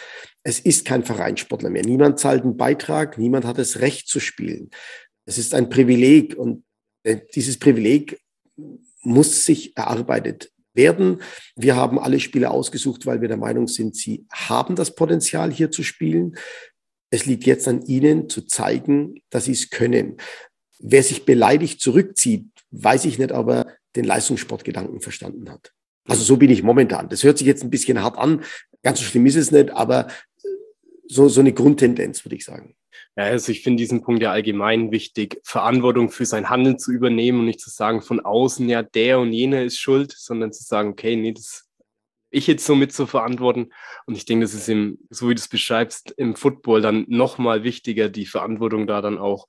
[0.44, 1.84] Es ist kein Vereinssportler mehr.
[1.84, 4.70] Niemand zahlt einen Beitrag, niemand hat das Recht zu spielen.
[5.26, 6.64] Es ist ein Privileg und
[7.04, 8.20] äh, dieses Privileg
[9.02, 11.22] muss sich erarbeitet werden.
[11.56, 15.72] Wir haben alle Spieler ausgesucht, weil wir der Meinung sind, sie haben das Potenzial hier
[15.72, 16.36] zu spielen.
[17.16, 20.18] Es liegt jetzt an Ihnen zu zeigen, dass Sie es können.
[20.80, 25.72] Wer sich beleidigt zurückzieht, weiß ich nicht, aber den Leistungssportgedanken verstanden hat.
[26.10, 27.08] Also so bin ich momentan.
[27.08, 28.44] Das hört sich jetzt ein bisschen hart an.
[28.84, 30.10] Ganz so schlimm ist es nicht, aber
[31.08, 32.76] so, so eine Grundtendenz, würde ich sagen.
[33.16, 37.40] Ja, also ich finde diesen Punkt ja allgemein wichtig, Verantwortung für sein Handeln zu übernehmen
[37.40, 40.90] und nicht zu sagen von außen, ja, der und jener ist schuld, sondern zu sagen,
[40.90, 41.65] okay, nee, das
[42.36, 43.72] ich jetzt so mit zu verantworten.
[44.06, 47.64] Und ich denke, das ist im, so wie du es beschreibst, im Football dann nochmal
[47.64, 49.48] wichtiger, die Verantwortung da dann auch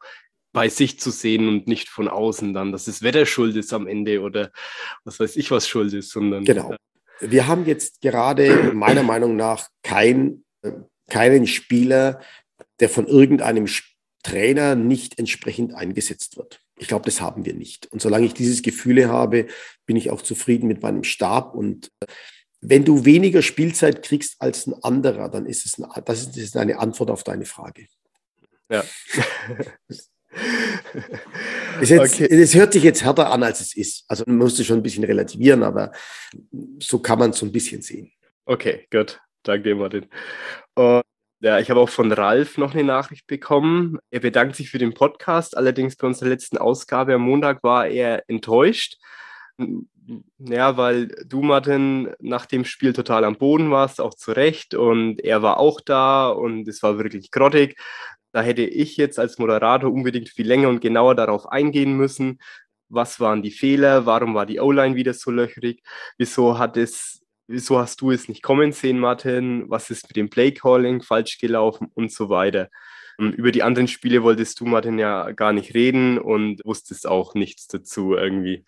[0.53, 3.87] bei sich zu sehen und nicht von außen dann, dass das Wetter schuld ist am
[3.87, 4.53] Ende oder
[5.05, 6.45] was weiß ich, was schuld ist, sondern.
[6.45, 6.75] Genau.
[7.21, 10.45] Wir haben jetzt gerade meiner Meinung nach kein,
[11.11, 12.21] keinen Spieler,
[12.81, 13.67] der von irgendeinem
[14.23, 16.61] Trainer nicht entsprechend eingesetzt wird.
[16.79, 17.87] Ich glaube, das haben wir nicht.
[17.93, 19.47] Und solange ich dieses Gefühl habe,
[19.87, 21.91] bin ich auch zufrieden mit meinem Stab und
[22.69, 26.81] wenn du weniger Spielzeit kriegst als ein anderer, dann ist es, ein, das ist eine
[26.81, 27.87] Antwort auf deine Frage.
[28.69, 28.83] Ja.
[31.81, 32.29] es, okay.
[32.59, 34.05] hört sich jetzt härter an, als es ist.
[34.09, 35.93] Also man musste schon ein bisschen relativieren, aber
[36.81, 38.11] so kann man es so ein bisschen sehen.
[38.45, 39.21] Okay, gut.
[39.45, 40.07] Danke Martin.
[40.77, 41.03] Uh,
[41.39, 43.99] ja, ich habe auch von Ralf noch eine Nachricht bekommen.
[44.11, 45.57] Er bedankt sich für den Podcast.
[45.57, 48.99] Allerdings bei unserer letzten Ausgabe am Montag war er enttäuscht.
[50.39, 54.75] Ja, weil du, Martin, nach dem Spiel total am Boden warst, auch zu Recht.
[54.75, 57.77] Und er war auch da und es war wirklich grottig.
[58.33, 62.39] Da hätte ich jetzt als Moderator unbedingt viel länger und genauer darauf eingehen müssen.
[62.89, 64.07] Was waren die Fehler?
[64.07, 65.83] Warum war die O-Line wieder so löchrig?
[66.19, 69.69] Wieso hat es wieso hast du es nicht kommen sehen, Martin?
[69.69, 72.69] Was ist mit dem Playcalling falsch gelaufen und so weiter?
[73.19, 77.35] Ähm, über die anderen Spiele wolltest du, Martin, ja gar nicht reden und wusstest auch
[77.35, 78.65] nichts dazu irgendwie.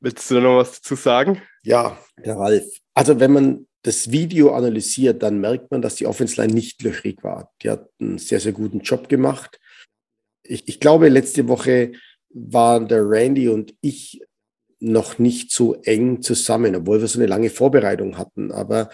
[0.00, 1.42] Willst du noch was dazu sagen?
[1.62, 2.64] Ja, der Ralf.
[2.94, 7.22] Also wenn man das Video analysiert, dann merkt man, dass die Offense Line nicht löchrig
[7.22, 7.52] war.
[7.62, 9.60] Die hat einen sehr, sehr guten Job gemacht.
[10.42, 11.92] Ich, ich glaube, letzte Woche
[12.30, 14.20] waren der Randy und ich
[14.78, 18.52] noch nicht so eng zusammen, obwohl wir so eine lange Vorbereitung hatten.
[18.52, 18.90] Aber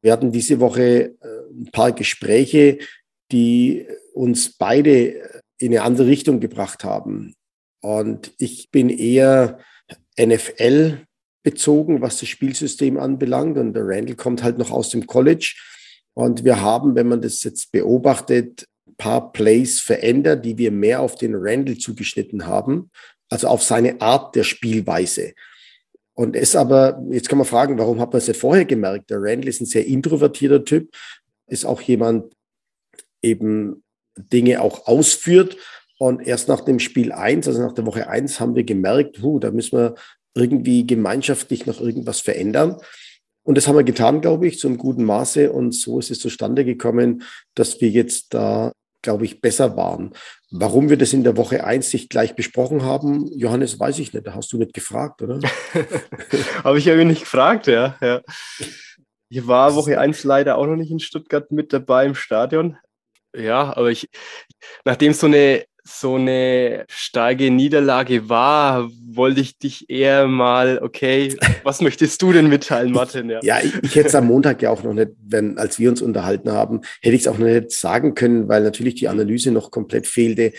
[0.00, 1.16] wir hatten diese Woche äh,
[1.52, 2.78] ein paar Gespräche,
[3.32, 7.34] die uns beide in eine andere Richtung gebracht haben.
[7.80, 9.58] Und ich bin eher
[10.18, 11.06] NFL
[11.42, 13.56] bezogen, was das Spielsystem anbelangt.
[13.58, 15.54] Und der Randall kommt halt noch aus dem College.
[16.14, 21.00] Und wir haben, wenn man das jetzt beobachtet, ein paar Plays verändert, die wir mehr
[21.00, 22.90] auf den Randall zugeschnitten haben
[23.30, 25.32] also auf seine Art der Spielweise.
[26.14, 29.08] Und es aber, jetzt kann man fragen, warum hat man es nicht vorher gemerkt?
[29.08, 30.94] Der Randall ist ein sehr introvertierter Typ,
[31.46, 32.34] ist auch jemand,
[33.22, 33.82] eben
[34.16, 35.56] Dinge auch ausführt.
[35.98, 39.38] Und erst nach dem Spiel eins, also nach der Woche eins, haben wir gemerkt, huh,
[39.38, 39.94] da müssen wir
[40.34, 42.76] irgendwie gemeinschaftlich noch irgendwas verändern.
[43.42, 45.52] Und das haben wir getan, glaube ich, zu einem guten Maße.
[45.52, 47.22] Und so ist es zustande gekommen,
[47.54, 50.12] dass wir jetzt da glaube ich, besser waren.
[50.50, 54.26] Warum wir das in der Woche 1 nicht gleich besprochen haben, Johannes, weiß ich nicht.
[54.26, 55.40] Da hast du nicht gefragt, oder?
[56.64, 57.96] Habe ich ja nicht gefragt, ja.
[58.00, 58.20] ja.
[59.28, 62.76] Ich war Woche 1 leider auch noch nicht in Stuttgart mit dabei im Stadion.
[63.34, 64.08] Ja, aber ich,
[64.84, 65.64] nachdem so eine
[65.98, 72.48] so eine starke Niederlage war, wollte ich dich eher mal, okay, was möchtest du denn
[72.48, 73.30] mitteilen, Martin?
[73.30, 75.90] Ja, ja ich, ich hätte es am Montag ja auch noch nicht, wenn, als wir
[75.90, 79.50] uns unterhalten haben, hätte ich es auch noch nicht sagen können, weil natürlich die Analyse
[79.50, 80.52] noch komplett fehlte.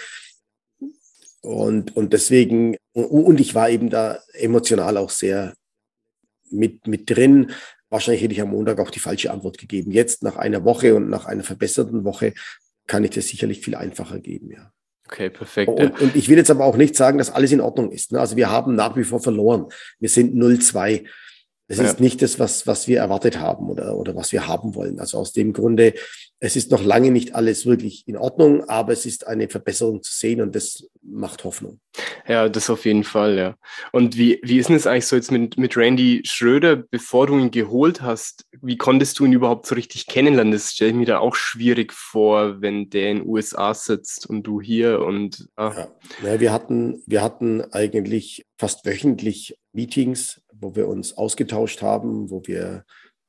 [1.42, 5.54] Und, und deswegen, und ich war eben da emotional auch sehr
[6.52, 7.52] mit, mit drin.
[7.92, 9.92] Wahrscheinlich hätte ich am Montag auch die falsche Antwort gegeben.
[9.92, 12.34] Jetzt nach einer Woche und nach einer verbesserten Woche
[12.88, 14.72] kann ich das sicherlich viel einfacher geben, ja.
[15.08, 15.70] Okay, perfekt.
[15.70, 18.14] Und, und, ich will jetzt aber auch nicht sagen, dass alles in Ordnung ist.
[18.14, 18.20] Ne?
[18.22, 19.66] Also wir haben nach wie vor verloren.
[20.00, 21.06] Wir sind 0-2.
[21.72, 21.86] Das ja.
[21.86, 25.00] ist nicht das, was, was wir erwartet haben oder, oder was wir haben wollen.
[25.00, 25.94] Also aus dem Grunde,
[26.42, 30.12] es ist noch lange nicht alles wirklich in Ordnung, aber es ist eine Verbesserung zu
[30.12, 31.80] sehen und das macht Hoffnung.
[32.28, 33.56] Ja, das auf jeden Fall, ja.
[33.94, 37.38] Und wie, wie ist denn es eigentlich so jetzt mit, mit Randy Schröder, bevor du
[37.38, 38.46] ihn geholt hast?
[38.62, 40.52] Wie konntest du ihn überhaupt so richtig kennenlernen?
[40.52, 44.44] Das stelle ich mir da auch schwierig vor, wenn der in den USA sitzt und
[44.44, 45.48] du hier und.
[45.56, 45.74] Ah.
[45.74, 46.32] Ja.
[46.32, 52.42] ja, wir hatten, wir hatten eigentlich fast wöchentlich Meetings, wo wir uns ausgetauscht haben, wo
[52.46, 52.86] wir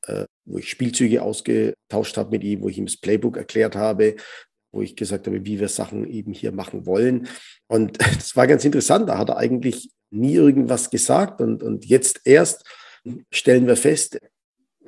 [0.07, 4.16] äh, wo ich Spielzüge ausgetauscht habe mit ihm, wo ich ihm das Playbook erklärt habe,
[4.72, 7.28] wo ich gesagt habe, wie wir Sachen eben hier machen wollen.
[7.68, 9.09] Und das war ganz interessant.
[9.09, 11.40] Da hat er eigentlich nie irgendwas gesagt.
[11.40, 12.64] Und, und jetzt erst
[13.31, 14.18] stellen wir fest,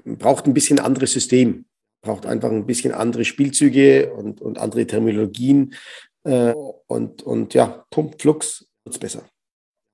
[0.05, 1.67] braucht ein bisschen anderes System,
[2.03, 5.75] braucht einfach ein bisschen andere Spielzüge und, und andere Terminologien.
[6.25, 6.53] Äh,
[6.87, 9.29] und, und ja, Pump, Flux, wird es besser.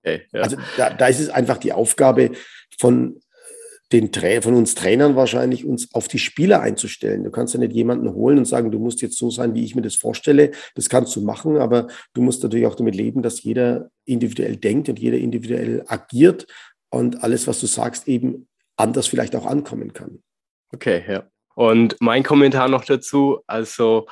[0.03, 0.43] Okay, ja.
[0.43, 2.31] Also da, da ist es einfach die Aufgabe
[2.79, 3.21] von
[3.93, 7.25] den Tra von uns Trainern wahrscheinlich, uns auf die Spieler einzustellen.
[7.25, 9.75] Du kannst ja nicht jemanden holen und sagen, du musst jetzt so sein, wie ich
[9.75, 10.53] mir das vorstelle.
[10.77, 14.89] Das kannst du machen, aber du musst natürlich auch damit leben, dass jeder individuell denkt
[14.89, 16.47] und jeder individuell agiert
[16.91, 20.23] und alles, was du sagst, eben anders vielleicht auch ankommen kann.
[20.73, 21.25] Okay, ja.
[21.55, 24.07] Und mein Kommentar noch dazu, also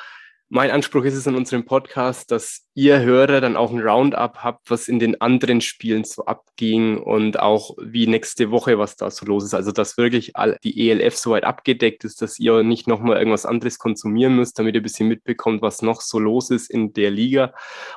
[0.48, 4.70] mein Anspruch ist es in unserem Podcast, dass ihr Hörer dann auch ein Roundup habt,
[4.70, 9.26] was in den anderen Spielen so abging und auch wie nächste Woche, was da so
[9.26, 9.54] los ist.
[9.54, 13.80] Also, dass wirklich die ELF so weit abgedeckt ist, dass ihr nicht nochmal irgendwas anderes
[13.80, 17.52] konsumieren müsst, damit ihr ein bisschen mitbekommt, was noch so los ist in der Liga.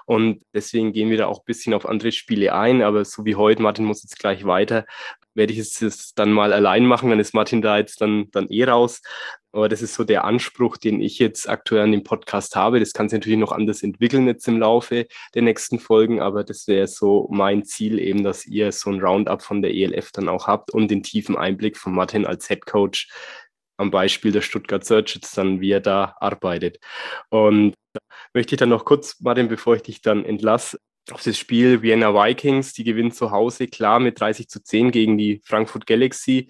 [0.06, 2.82] Und deswegen gehen wir da auch ein bisschen auf andere Spiele ein.
[2.82, 4.88] Aber so wie heute, Martin muss jetzt gleich weiter,
[5.36, 8.64] werde ich es dann mal allein machen, dann ist Martin da jetzt dann, dann eh
[8.64, 9.02] raus.
[9.54, 12.80] Aber das ist so der Anspruch, den ich jetzt aktuell an dem Podcast habe.
[12.80, 16.68] Das kann sich natürlich noch anders entwickeln jetzt im Laufe der nächsten Folgen, aber das
[16.68, 20.48] wäre so mein Ziel eben, dass ihr so ein Roundup von der ELF dann auch
[20.48, 23.10] habt und den tiefen Einblick von Martin als Head Coach
[23.78, 26.80] am Beispiel der Stuttgart Search jetzt dann, wie er da arbeitet.
[27.30, 27.74] Und
[28.34, 30.78] möchte ich dann noch kurz, Martin, bevor ich dich dann entlasse,
[31.10, 32.74] auf das Spiel Vienna Vikings.
[32.74, 36.48] Die gewinnen zu Hause klar mit 30 zu 10 gegen die Frankfurt Galaxy.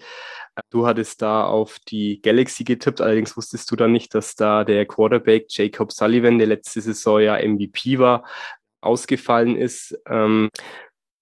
[0.70, 4.84] Du hattest da auf die Galaxy getippt, allerdings wusstest du dann nicht, dass da der
[4.86, 8.26] Quarterback Jacob Sullivan, der letzte Saison ja MVP war,
[8.82, 10.50] ausgefallen ist, ähm,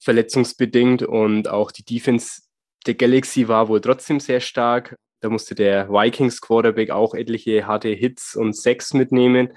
[0.02, 2.42] verletzungsbedingt und auch die Defense
[2.86, 4.96] der Galaxy war wohl trotzdem sehr stark.
[5.20, 9.52] Da musste der Vikings Quarterback auch etliche harte Hits und Sacks mitnehmen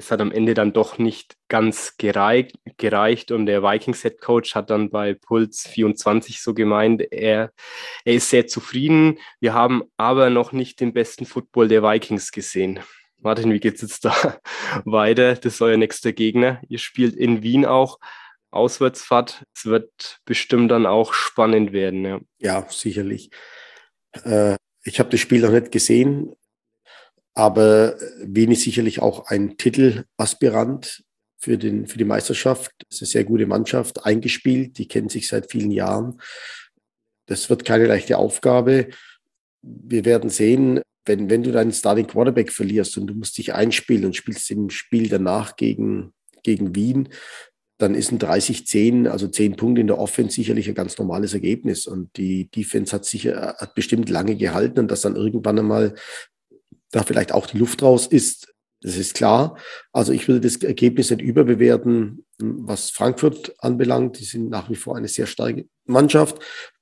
[0.00, 4.54] es hat am Ende dann doch nicht ganz gereicht, gereicht und der Vikings Head Coach
[4.54, 7.52] hat dann bei Puls 24 so gemeint, er,
[8.06, 9.18] er ist sehr zufrieden.
[9.40, 12.80] Wir haben aber noch nicht den besten Football der Vikings gesehen.
[13.18, 14.38] Martin, wie geht es jetzt da
[14.86, 15.34] weiter?
[15.34, 16.62] Das ist euer nächster Gegner.
[16.68, 17.98] Ihr spielt in Wien auch.
[18.50, 19.44] Auswärtsfahrt.
[19.54, 22.04] Es wird bestimmt dann auch spannend werden.
[22.04, 23.30] Ja, ja sicherlich.
[24.24, 26.32] Äh, ich habe das Spiel noch nicht gesehen.
[27.34, 31.04] Aber Wien ist sicherlich auch ein Titelaspirant
[31.38, 32.72] für, den, für die Meisterschaft.
[32.88, 34.78] Das ist eine sehr gute Mannschaft, eingespielt.
[34.78, 36.20] Die kennen sich seit vielen Jahren.
[37.26, 38.88] Das wird keine leichte Aufgabe.
[39.62, 44.04] Wir werden sehen, wenn, wenn du deinen Starting Quarterback verlierst und du musst dich einspielen
[44.04, 46.12] und spielst im Spiel danach gegen,
[46.42, 47.08] gegen Wien,
[47.78, 51.86] dann ist ein 30-10, also 10 Punkte in der Offense sicherlich ein ganz normales Ergebnis.
[51.86, 55.94] Und die Defense hat sicher, hat bestimmt lange gehalten und dass dann irgendwann einmal
[56.90, 59.56] da vielleicht auch die Luft raus ist, das ist klar.
[59.92, 64.18] Also ich würde das Ergebnis nicht überbewerten, was Frankfurt anbelangt.
[64.18, 66.38] Die sind nach wie vor eine sehr starke Mannschaft.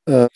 [0.06, 0.28] Äh,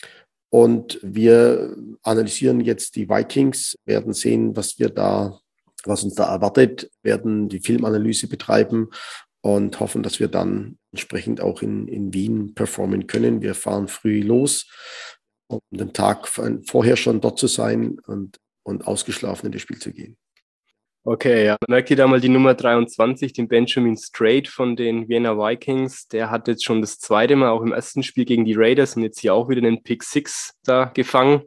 [0.49, 5.39] und wir analysieren jetzt die Vikings, werden sehen, was wir da,
[5.85, 8.89] was uns da erwartet, werden die Filmanalyse betreiben
[9.41, 13.41] und hoffen, dass wir dann entsprechend auch in, in Wien performen können.
[13.41, 14.67] Wir fahren früh los,
[15.47, 19.91] um den Tag vorher schon dort zu sein und und ausgeschlafen in das Spiel zu
[19.91, 20.17] gehen.
[21.05, 21.57] Okay, ja.
[21.67, 26.07] Merkt ihr da mal die Nummer 23, den Benjamin Strait von den Vienna Vikings.
[26.07, 29.03] Der hat jetzt schon das zweite Mal auch im ersten Spiel gegen die Raiders und
[29.03, 31.41] jetzt hier auch wieder einen Pick Six da gefangen.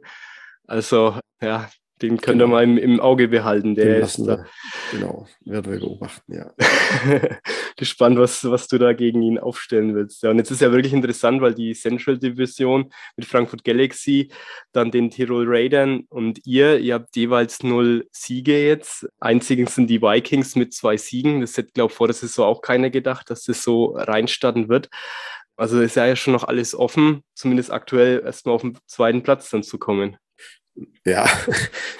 [0.67, 1.69] Also, ja,
[2.01, 2.45] den könnt genau.
[2.45, 3.73] ihr mal im, im, Auge behalten.
[3.73, 4.45] Der ist da.
[4.91, 6.53] genau, werden wir beobachten, ja.
[7.75, 10.23] Gespannt, was, was du da gegen ihn aufstellen willst.
[10.23, 14.29] Ja, und jetzt ist ja wirklich interessant, weil die Central Division mit Frankfurt Galaxy,
[14.71, 19.07] dann den Tirol Raidern und ihr, ihr habt jeweils null Siege jetzt.
[19.19, 21.41] Einzigen sind die Vikings mit zwei Siegen.
[21.41, 24.89] Das hätte, glaube ich, vor der Saison auch keiner gedacht, dass das so reinstarten wird.
[25.55, 29.63] Also ist ja schon noch alles offen, zumindest aktuell erstmal auf den zweiten Platz dann
[29.63, 30.17] zu kommen.
[31.05, 31.25] Ja,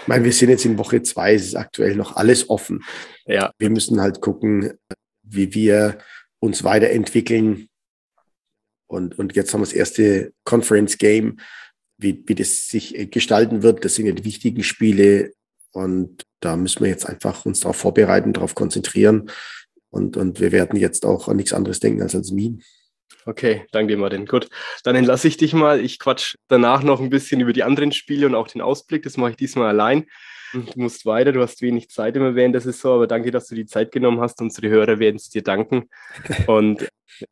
[0.01, 2.83] ich meine, wir sind jetzt in Woche zwei, es ist aktuell noch alles offen.
[3.25, 3.51] Ja.
[3.57, 4.73] Wir müssen halt gucken,
[5.23, 5.97] wie wir
[6.39, 7.69] uns weiterentwickeln.
[8.87, 11.39] Und, und jetzt haben wir das erste Conference Game,
[11.97, 13.83] wie, wie das sich gestalten wird.
[13.83, 15.33] Das sind ja die wichtigen Spiele.
[15.71, 19.29] Und da müssen wir jetzt einfach uns darauf vorbereiten, darauf konzentrieren.
[19.89, 22.63] Und, und wir werden jetzt auch an nichts anderes denken als ans Wien.
[23.25, 24.25] Okay, danke dir, Martin.
[24.25, 24.49] Gut,
[24.83, 25.81] dann entlasse ich dich mal.
[25.81, 29.03] Ich quatsch danach noch ein bisschen über die anderen Spiele und auch den Ausblick.
[29.03, 30.05] Das mache ich diesmal allein.
[30.53, 33.55] Du musst weiter, du hast wenig Zeit immer während der Saison, aber danke, dass du
[33.55, 34.39] die Zeit genommen hast.
[34.41, 35.89] Unsere Hörer werden es dir danken.
[36.47, 36.87] Und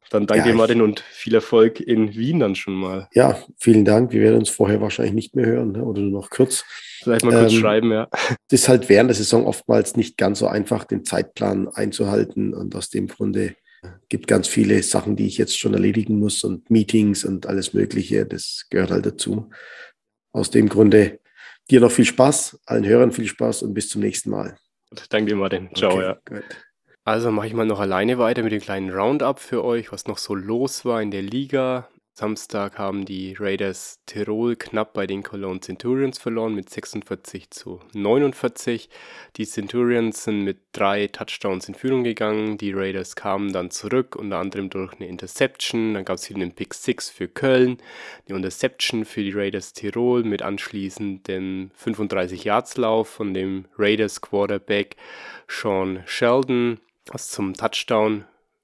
[0.10, 3.08] dann danke ja, dir, Martin, und viel Erfolg in Wien dann schon mal.
[3.14, 4.12] Ja, vielen Dank.
[4.12, 5.84] Wir werden uns vorher wahrscheinlich nicht mehr hören ne?
[5.84, 6.66] oder nur noch kurz.
[7.04, 8.08] Vielleicht mal kurz ähm, schreiben, ja.
[8.50, 12.76] Es ist halt während der Saison oftmals nicht ganz so einfach, den Zeitplan einzuhalten und
[12.76, 13.56] aus dem Grunde
[14.10, 18.26] gibt ganz viele Sachen, die ich jetzt schon erledigen muss und Meetings und alles Mögliche.
[18.26, 19.50] Das gehört halt dazu.
[20.32, 21.20] Aus dem Grunde
[21.70, 24.58] dir noch viel Spaß, allen Hörern viel Spaß und bis zum nächsten Mal.
[25.10, 25.70] Danke dir, Martin.
[25.76, 26.18] Ciao, okay, ja.
[26.26, 26.44] Gut.
[27.04, 30.18] Also mache ich mal noch alleine weiter mit dem kleinen Roundup für euch, was noch
[30.18, 31.88] so los war in der Liga.
[32.18, 38.90] Samstag haben die Raiders Tirol knapp bei den Cologne Centurions verloren mit 46 zu 49.
[39.36, 42.58] Die Centurions sind mit drei Touchdowns in Führung gegangen.
[42.58, 45.94] Die Raiders kamen dann zurück, unter anderem durch eine Interception.
[45.94, 47.80] Dann gab es wieder einen Pick 6 für Köln,
[48.30, 54.96] eine Interception für die Raiders Tirol mit anschließend dem 35-Yards-Lauf von dem Raiders Quarterback
[55.50, 58.24] Sean Sheldon, was zum Touchdown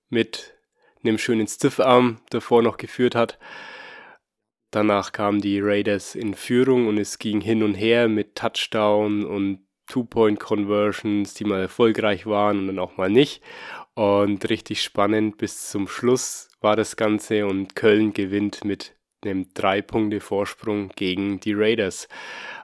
[0.09, 0.53] mit
[1.03, 3.39] einem schönen Stiffarm davor noch geführt hat.
[4.71, 9.59] Danach kamen die Raiders in Führung und es ging hin und her mit Touchdown und
[9.87, 13.43] Two-Point-Conversions, die mal erfolgreich waren und dann auch mal nicht.
[13.93, 20.89] Und richtig spannend bis zum Schluss war das Ganze und Köln gewinnt mit einem Drei-Punkte-Vorsprung
[20.95, 22.07] gegen die Raiders.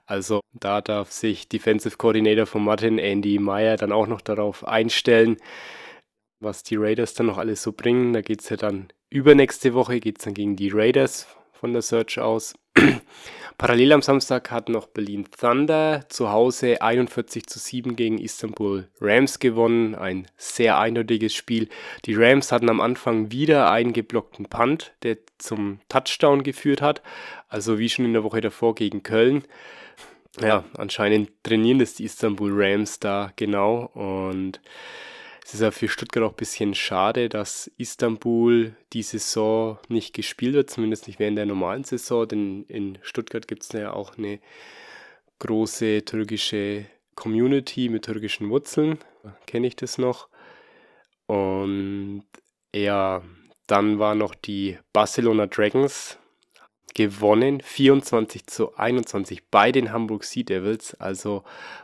[0.06, 5.38] Also da darf sich Defensive Coordinator von Martin, Andy Meyer, dann auch noch darauf einstellen,
[6.40, 8.14] was die Raiders dann noch alles so bringen.
[8.14, 11.82] Da geht es ja dann übernächste Woche, geht es dann gegen die Raiders von der
[11.82, 12.54] Search aus.
[13.58, 19.40] Parallel am Samstag hat noch Berlin Thunder zu Hause 41 zu 7 gegen Istanbul Rams
[19.40, 19.96] gewonnen.
[19.96, 21.68] Ein sehr eindeutiges Spiel.
[22.06, 27.02] Die Rams hatten am Anfang wieder einen geblockten Punt, der zum Touchdown geführt hat.
[27.48, 29.44] Also wie schon in der Woche davor gegen Köln.
[30.40, 34.62] Ja, anscheinend trainieren das die Istanbul Rams da genau und
[35.48, 40.56] es ist ja für Stuttgart auch ein bisschen schade, dass Istanbul die Saison nicht gespielt
[40.56, 44.42] wird, zumindest nicht während der normalen Saison, denn in Stuttgart gibt es ja auch eine
[45.40, 49.00] große türkische Community mit türkischen Wurzeln,
[49.46, 50.28] kenne ich das noch.
[51.28, 52.26] Und
[52.76, 53.24] ja,
[53.68, 56.20] dann war noch die Barcelona Dragons,
[56.94, 60.96] gewonnen, 24 zu 21 bei den Hamburg Sea Devils.
[60.96, 61.44] Also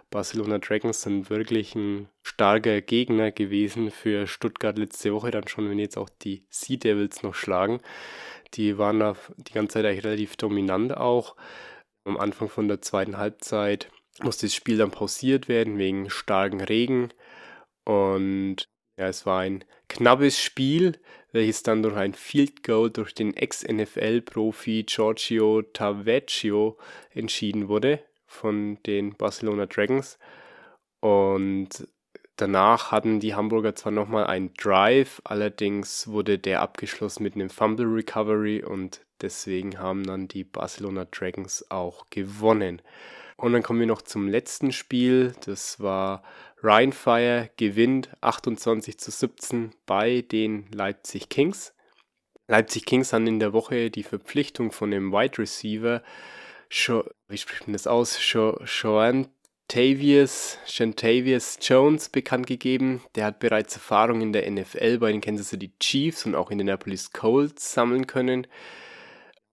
[0.10, 5.80] Barcelona Dragons sind wirklich ein starker Gegner gewesen für Stuttgart letzte Woche, dann schon, wenn
[5.80, 7.80] jetzt auch die Sea Devils noch schlagen.
[8.56, 11.36] Die waren da die ganze Zeit eigentlich relativ dominant auch.
[12.06, 13.90] Am Anfang von der zweiten Halbzeit
[14.22, 17.10] musste das Spiel dann pausiert werden wegen starken Regen.
[17.86, 21.00] Und ja, es war ein knappes Spiel,
[21.34, 26.78] welches dann durch ein Field Goal durch den Ex-NFL-Profi Giorgio Tavecchio
[27.10, 30.18] entschieden wurde von den Barcelona Dragons.
[31.02, 31.88] Und
[32.38, 37.88] danach hatten die Hamburger zwar nochmal einen Drive, allerdings wurde der abgeschlossen mit einem Fumble
[37.88, 42.82] Recovery und deswegen haben dann die Barcelona Dragons auch gewonnen.
[43.38, 45.34] Und dann kommen wir noch zum letzten Spiel.
[45.46, 46.24] Das war
[46.62, 51.74] Rheinfire gewinnt 28 zu 17 bei den Leipzig Kings.
[52.48, 56.04] Leipzig Kings haben in der Woche die Verpflichtung von dem Wide Receiver,
[56.70, 59.28] wie spricht man das aus, Sean
[59.76, 60.58] Tavius
[61.62, 63.02] Jones bekannt gegeben.
[63.16, 66.58] Der hat bereits Erfahrung in der NFL bei den Kansas City Chiefs und auch in
[66.58, 68.46] den Indianapolis Colts sammeln können.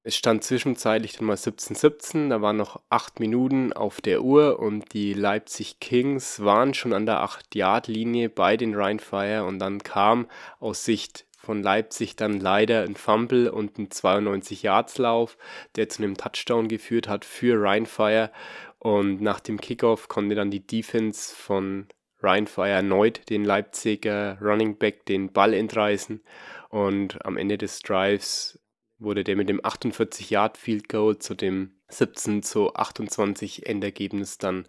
[0.03, 4.95] Es stand zwischenzeitlich dann mal 17:17, da waren noch acht Minuten auf der Uhr und
[4.95, 10.27] die Leipzig Kings waren schon an der 8-Yard-Linie bei den Rheinfire und dann kam
[10.59, 15.37] aus Sicht von Leipzig dann leider ein Fumble und ein 92-Yards-Lauf,
[15.77, 18.31] der zu einem Touchdown geführt hat für Rheinfire
[18.79, 21.89] und nach dem Kickoff konnte dann die Defense von
[22.23, 26.23] Rheinfire erneut den Leipziger Running Back den Ball entreißen.
[26.69, 28.60] Und am Ende des Drives
[29.01, 34.67] wurde der mit dem 48 Yard Field Goal zu dem 17 zu 28 Endergebnis dann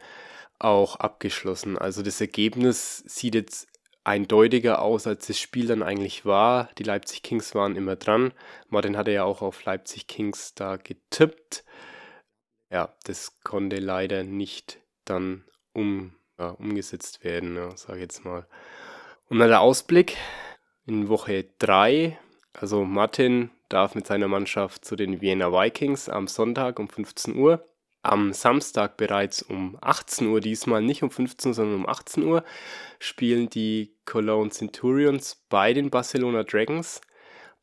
[0.57, 1.77] auch abgeschlossen.
[1.77, 3.67] Also das Ergebnis sieht jetzt
[4.03, 6.69] eindeutiger aus, als das Spiel dann eigentlich war.
[6.77, 8.33] Die Leipzig Kings waren immer dran.
[8.69, 11.63] Martin hatte ja auch auf Leipzig Kings da getippt.
[12.71, 18.47] Ja, das konnte leider nicht dann um, ja, umgesetzt werden, ja, sage ich jetzt mal.
[19.29, 20.17] Und dann der Ausblick
[20.85, 22.17] in Woche 3.
[22.53, 27.65] Also Martin darf mit seiner Mannschaft zu den Vienna Vikings am Sonntag um 15 Uhr.
[28.03, 32.43] Am Samstag bereits um 18 Uhr, diesmal nicht um 15 Uhr, sondern um 18 Uhr,
[32.99, 37.01] spielen die Cologne Centurions bei den Barcelona Dragons.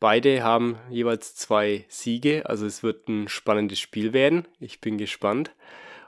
[0.01, 4.47] Beide haben jeweils zwei Siege, also es wird ein spannendes Spiel werden.
[4.61, 5.51] Ich bin gespannt.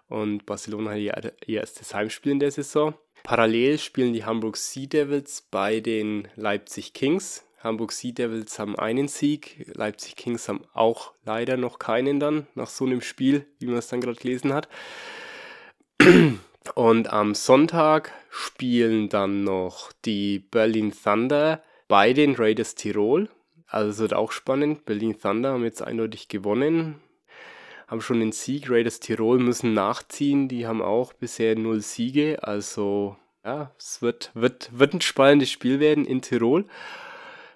[0.06, 2.94] Und Barcelona hat ihr erstes Heimspiel in der Saison.
[3.22, 7.44] Parallel spielen die Hamburg Sea Devils bei den Leipzig Kings.
[7.62, 12.68] Hamburg Sea Devils haben einen Sieg, Leipzig Kings haben auch leider noch keinen dann, nach
[12.68, 14.68] so einem Spiel, wie man es dann gerade gelesen hat.
[16.74, 23.28] Und am Sonntag spielen dann noch die Berlin Thunder bei den Raiders Tirol.
[23.66, 24.84] Also es wird auch spannend.
[24.86, 26.96] Berlin Thunder haben jetzt eindeutig gewonnen,
[27.88, 28.70] haben schon den Sieg.
[28.70, 30.48] Raiders Tirol müssen nachziehen.
[30.48, 32.38] Die haben auch bisher null Siege.
[32.42, 36.66] Also ja, es wird, wird, wird ein spannendes Spiel werden in Tirol.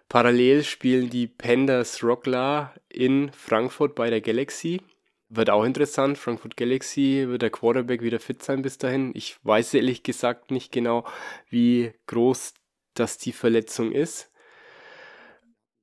[0.09, 4.81] Parallel spielen die Pandas Rocklar in Frankfurt bei der Galaxy.
[5.29, 6.19] Wird auch interessant.
[6.19, 9.13] Frankfurt Galaxy wird der Quarterback wieder fit sein bis dahin.
[9.15, 11.05] Ich weiß ehrlich gesagt nicht genau,
[11.49, 12.55] wie groß
[12.95, 14.31] das die Verletzung ist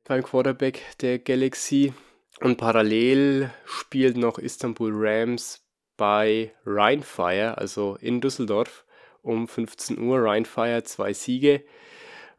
[0.05, 1.93] beim Quarterback der Galaxy.
[2.41, 5.63] Und parallel spielt noch Istanbul Rams
[5.95, 8.85] bei Rheinfire, also in Düsseldorf,
[9.21, 10.23] um 15 Uhr.
[10.23, 11.63] Rheinfire zwei Siege.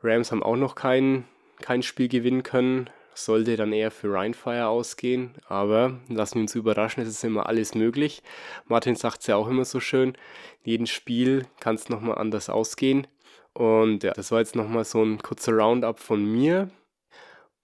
[0.02, 1.28] Rams haben auch noch keinen
[1.62, 2.90] kein Spiel gewinnen können.
[3.14, 5.34] Sollte dann eher für Rheinfire ausgehen.
[5.48, 8.22] Aber lassen wir uns überraschen, es ist immer alles möglich.
[8.66, 10.14] Martin sagt es ja auch immer so schön.
[10.62, 13.06] Jeden Spiel kann es nochmal anders ausgehen.
[13.54, 16.70] Und ja, das war jetzt nochmal so ein kurzer Roundup von mir.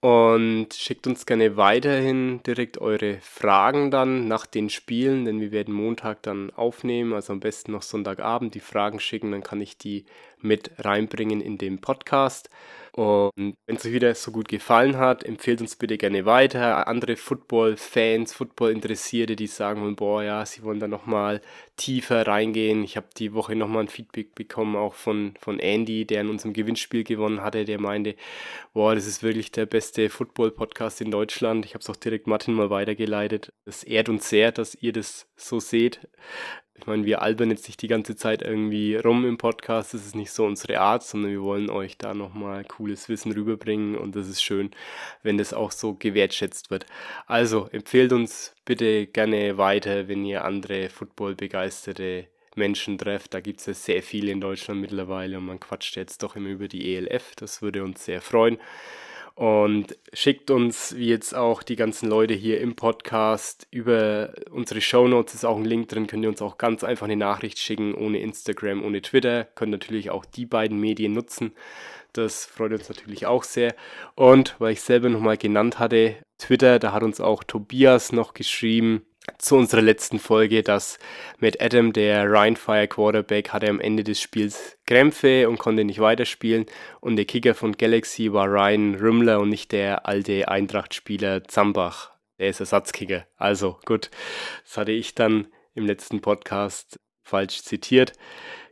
[0.01, 5.73] Und schickt uns gerne weiterhin direkt eure Fragen dann nach den Spielen, denn wir werden
[5.73, 10.05] Montag dann aufnehmen, also am besten noch Sonntagabend die Fragen schicken, dann kann ich die
[10.39, 12.49] mit reinbringen in den Podcast.
[12.93, 16.87] Und wenn es euch wieder so gut gefallen hat, empfehlt uns bitte gerne weiter.
[16.87, 21.41] Andere Football-Fans, Football-Interessierte, die sagen boah, ja, sie wollen da nochmal
[21.77, 22.83] tiefer reingehen.
[22.83, 26.53] Ich habe die Woche nochmal ein Feedback bekommen, auch von, von Andy, der in unserem
[26.53, 27.65] Gewinnspiel gewonnen hatte.
[27.65, 28.15] Der meinte,
[28.73, 31.65] boah, das ist wirklich der beste Football-Podcast in Deutschland.
[31.65, 33.53] Ich habe es auch direkt Martin mal weitergeleitet.
[33.65, 36.07] Es ehrt uns sehr, dass ihr das so seht.
[36.79, 40.15] Ich meine, wir albern jetzt nicht die ganze Zeit irgendwie rum im Podcast, das ist
[40.15, 44.29] nicht so unsere Art, sondern wir wollen euch da nochmal cooles Wissen rüberbringen und das
[44.29, 44.71] ist schön,
[45.21, 46.85] wenn das auch so gewertschätzt wird.
[47.27, 53.33] Also empfehlt uns bitte gerne weiter, wenn ihr andere Football-begeisterte Menschen trefft.
[53.33, 56.49] Da gibt es ja sehr viele in Deutschland mittlerweile und man quatscht jetzt doch immer
[56.49, 57.35] über die ELF.
[57.35, 58.57] Das würde uns sehr freuen.
[59.39, 65.33] Und schickt uns, wie jetzt auch die ganzen Leute hier im Podcast, über unsere Shownotes
[65.33, 68.19] ist auch ein Link drin, könnt ihr uns auch ganz einfach eine Nachricht schicken, ohne
[68.19, 69.45] Instagram, ohne Twitter.
[69.45, 71.53] Könnt natürlich auch die beiden Medien nutzen.
[72.11, 73.75] Das freut uns natürlich auch sehr.
[74.15, 79.05] Und weil ich selber nochmal genannt hatte, Twitter, da hat uns auch Tobias noch geschrieben,
[79.37, 80.99] zu unserer letzten Folge, dass
[81.39, 86.65] mit Adam, der Rheinfire Quarterback, hatte am Ende des Spiels Krämpfe und konnte nicht weiterspielen.
[86.99, 92.11] Und der Kicker von Galaxy war Ryan Rümmler und nicht der alte Eintracht-Spieler Zambach.
[92.39, 93.25] Der ist Ersatzkicker.
[93.37, 94.09] Also gut,
[94.63, 98.13] das hatte ich dann im letzten Podcast falsch zitiert.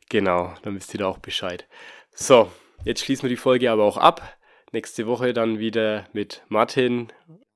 [0.09, 1.67] Genau, dann wisst ihr da auch Bescheid.
[2.11, 2.51] So,
[2.85, 4.37] jetzt schließen wir die Folge aber auch ab.
[4.71, 7.11] Nächste Woche dann wieder mit Martin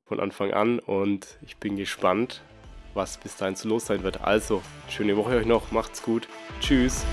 [0.05, 2.41] von Anfang an und ich bin gespannt,
[2.93, 4.21] was bis dahin zu los sein wird.
[4.21, 6.27] Also, schöne Woche euch noch, macht's gut.
[6.59, 7.05] Tschüss.